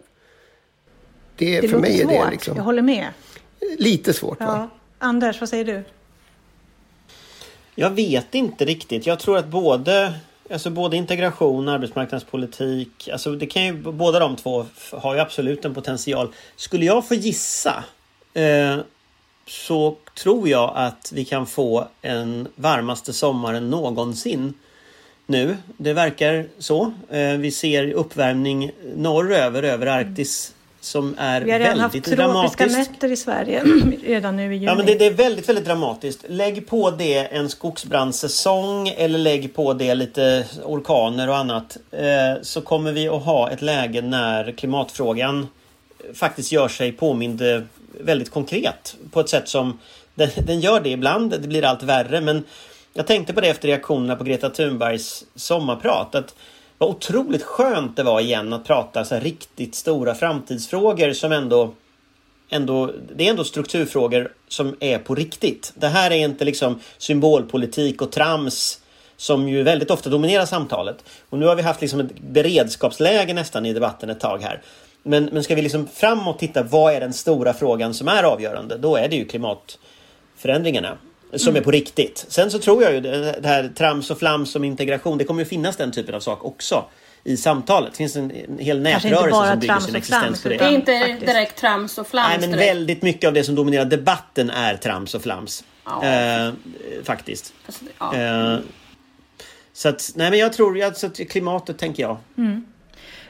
Det, 1.35 1.61
det 1.61 1.67
för 1.67 1.79
mig 1.79 1.97
svårt. 1.97 2.11
är 2.11 2.25
det 2.25 2.31
liksom... 2.31 2.57
Jag 2.57 2.63
håller 2.63 2.81
med. 2.81 3.07
Lite 3.77 4.13
svårt 4.13 4.37
ja. 4.39 4.45
va? 4.45 4.69
Anders, 4.99 5.39
vad 5.39 5.49
säger 5.49 5.65
du? 5.65 5.83
Jag 7.75 7.89
vet 7.89 8.35
inte 8.35 8.65
riktigt. 8.65 9.05
Jag 9.05 9.19
tror 9.19 9.37
att 9.37 9.47
både 9.47 10.13
Alltså 10.51 10.69
både 10.69 10.97
integration 10.97 11.67
och 11.67 11.73
arbetsmarknadspolitik. 11.73 13.09
Alltså 13.11 13.31
det 13.31 13.45
kan 13.45 13.65
ju, 13.65 13.73
båda 13.73 14.19
de 14.19 14.35
två 14.35 14.65
har 14.91 15.13
ju 15.15 15.19
absolut 15.19 15.65
en 15.65 15.73
potential. 15.73 16.33
Skulle 16.55 16.85
jag 16.85 17.07
få 17.07 17.13
gissa 17.13 17.83
eh, 18.33 18.77
så 19.47 19.97
tror 20.23 20.49
jag 20.49 20.71
att 20.75 21.11
vi 21.15 21.25
kan 21.25 21.45
få 21.45 21.87
en 22.01 22.47
varmaste 22.55 23.13
sommaren 23.13 23.69
någonsin 23.69 24.53
nu. 25.25 25.57
Det 25.77 25.93
verkar 25.93 26.47
så. 26.57 26.93
Eh, 27.09 27.33
vi 27.33 27.51
ser 27.51 27.91
uppvärmning 27.91 28.71
norröver 28.95 29.63
över 29.63 29.87
Arktis 29.87 30.53
som 30.87 31.15
är 31.17 31.41
Vi 31.41 31.51
har 31.51 31.59
redan 31.59 31.79
haft 31.79 31.95
väldigt 31.95 32.17
tropiska 32.17 32.65
dramatiskt. 32.65 32.77
nätter 32.77 33.11
i 33.11 33.17
Sverige 33.17 33.63
redan 34.03 34.35
nu 34.35 34.43
i 34.43 34.45
juni. 34.53 34.65
Ja 34.65 34.75
men 34.75 34.85
det, 34.85 34.95
det 34.95 35.05
är 35.05 35.13
väldigt, 35.13 35.49
väldigt 35.49 35.65
dramatiskt. 35.65 36.25
Lägg 36.27 36.67
på 36.67 36.91
det 36.91 37.17
en 37.17 37.49
skogsbrandsäsong 37.49 38.87
eller 38.87 39.19
lägg 39.19 39.55
på 39.55 39.73
det 39.73 39.95
lite 39.95 40.45
orkaner 40.63 41.29
och 41.29 41.37
annat. 41.37 41.77
Eh, 41.91 42.41
så 42.41 42.61
kommer 42.61 42.91
vi 42.91 43.07
att 43.07 43.23
ha 43.23 43.49
ett 43.49 43.61
läge 43.61 44.01
när 44.01 44.51
klimatfrågan 44.51 45.47
faktiskt 46.13 46.51
gör 46.51 46.67
sig 46.67 46.91
påmind 46.91 47.41
eh, 47.41 47.61
väldigt 47.99 48.31
konkret. 48.31 48.95
På 49.11 49.19
ett 49.19 49.29
sätt 49.29 49.49
som 49.49 49.79
den, 50.15 50.29
den 50.45 50.59
gör 50.59 50.81
det 50.81 50.89
ibland. 50.89 51.31
Det 51.41 51.47
blir 51.47 51.65
allt 51.65 51.83
värre 51.83 52.21
men 52.21 52.43
jag 52.93 53.07
tänkte 53.07 53.33
på 53.33 53.41
det 53.41 53.47
efter 53.47 53.67
reaktionerna 53.67 54.15
på 54.15 54.23
Greta 54.23 54.49
Thunbergs 54.49 55.25
sommarprat. 55.35 56.15
Att 56.15 56.35
vad 56.77 56.89
otroligt 56.89 57.43
skönt 57.43 57.95
det 57.95 58.03
var 58.03 58.19
igen 58.21 58.53
att 58.53 58.65
prata 58.65 59.05
så 59.05 59.15
här 59.15 59.21
riktigt 59.21 59.75
stora 59.75 60.15
framtidsfrågor 60.15 61.13
som 61.13 61.31
ändå 61.31 61.73
ändå, 62.49 62.91
det 63.15 63.27
är 63.27 63.29
ändå 63.29 63.43
strukturfrågor 63.43 64.33
som 64.47 64.75
är 64.79 64.99
på 64.99 65.15
riktigt. 65.15 65.73
Det 65.75 65.87
här 65.87 66.11
är 66.11 66.15
inte 66.15 66.45
liksom 66.45 66.79
symbolpolitik 66.97 68.01
och 68.01 68.11
trams 68.11 68.81
som 69.17 69.49
ju 69.49 69.63
väldigt 69.63 69.91
ofta 69.91 70.09
dominerar 70.09 70.45
samtalet. 70.45 71.03
Och 71.29 71.39
nu 71.39 71.45
har 71.45 71.55
vi 71.55 71.61
haft 71.61 71.81
liksom 71.81 71.99
ett 71.99 72.19
beredskapsläge 72.19 73.33
nästan 73.33 73.65
i 73.65 73.73
debatten 73.73 74.09
ett 74.09 74.19
tag 74.19 74.41
här. 74.41 74.61
Men, 75.03 75.25
men 75.25 75.43
ska 75.43 75.55
vi 75.55 75.61
liksom 75.61 75.87
framåt 75.93 76.39
titta, 76.39 76.63
vad 76.63 76.93
är 76.93 76.99
den 76.99 77.13
stora 77.13 77.53
frågan 77.53 77.93
som 77.93 78.07
är 78.07 78.23
avgörande? 78.23 78.77
Då 78.77 78.95
är 78.95 79.07
det 79.07 79.15
ju 79.15 79.25
klimatförändringarna 79.25 80.97
som 81.35 81.55
är 81.55 81.61
på 81.61 81.71
riktigt. 81.71 82.25
Sen 82.27 82.51
så 82.51 82.59
tror 82.59 82.83
jag 82.83 82.93
ju 82.93 83.01
det 83.01 83.39
det 83.41 83.47
här 83.47 83.71
trams 83.75 84.11
och 84.11 84.19
flams 84.19 84.55
om 84.55 84.63
integration, 84.63 85.17
det 85.17 85.23
kommer 85.23 85.41
ju 85.41 85.45
finnas 85.45 85.75
den 85.77 85.91
typen 85.91 86.15
av 86.15 86.19
sak 86.19 86.45
också 86.45 86.85
i 87.23 87.37
samtalet. 87.37 87.91
Det 87.91 87.97
finns 87.97 88.15
en, 88.15 88.31
en 88.31 88.59
hel 88.59 88.81
nätrörelse 88.81 89.49
som 89.49 89.59
bygger 89.59 89.73
trams 89.73 89.85
sin 89.85 89.93
och 89.93 89.97
existens 89.97 90.43
på 90.43 90.49
det. 90.49 90.57
Det 90.57 90.65
är 90.65 90.71
inte 90.71 90.99
Faktiskt. 90.99 91.25
direkt 91.25 91.57
trams 91.57 91.97
och 91.97 92.07
flams 92.07 92.29
Nej 92.29 92.39
men 92.39 92.51
direkt. 92.51 92.71
väldigt 92.71 93.01
mycket 93.01 93.27
av 93.27 93.33
det 93.33 93.43
som 93.43 93.55
dominerar 93.55 93.85
debatten 93.85 94.49
är 94.49 94.77
trams 94.77 95.15
och 95.15 95.21
flams. 95.21 95.63
Ja. 95.85 96.05
Eh, 96.05 96.53
faktiskt. 97.03 97.53
Alltså, 97.65 97.85
ja. 97.99 98.15
Eh, 98.15 98.59
så 99.73 99.89
att, 99.89 100.11
nej 100.15 100.29
men 100.29 100.39
jag 100.39 100.53
tror, 100.53 100.77
jag, 100.77 100.97
så 100.97 101.07
att 101.07 101.17
klimatet 101.29 101.77
tänker 101.77 102.03
jag. 102.03 102.17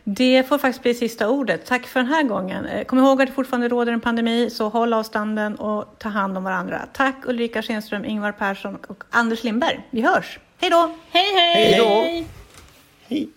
Det 0.09 0.43
får 0.49 0.57
faktiskt 0.57 0.83
bli 0.83 0.93
sista 0.93 1.29
ordet. 1.29 1.65
Tack 1.65 1.87
för 1.87 1.99
den 1.99 2.09
här 2.09 2.23
gången. 2.23 2.65
Eh, 2.65 2.83
Kom 2.85 2.99
ihåg 2.99 3.21
att 3.21 3.27
det 3.27 3.33
fortfarande 3.33 3.67
råder 3.67 3.91
en 3.93 4.01
pandemi, 4.01 4.49
så 4.49 4.69
håll 4.69 4.93
avstånden 4.93 5.55
och 5.55 5.95
ta 5.99 6.09
hand 6.09 6.37
om 6.37 6.43
varandra. 6.43 6.81
Tack 6.93 7.15
Ulrika 7.25 7.61
Schenström, 7.61 8.05
Ingvar 8.05 8.31
Persson 8.31 8.77
och 8.87 9.03
Anders 9.09 9.43
Lindberg. 9.43 9.87
Vi 9.89 10.01
hörs. 10.01 10.39
Hej 10.57 10.69
då! 10.69 10.95
Hej 11.11 11.33
hej! 11.35 11.65
Hej 11.65 11.77
då. 11.77 12.25
Hej. 13.07 13.29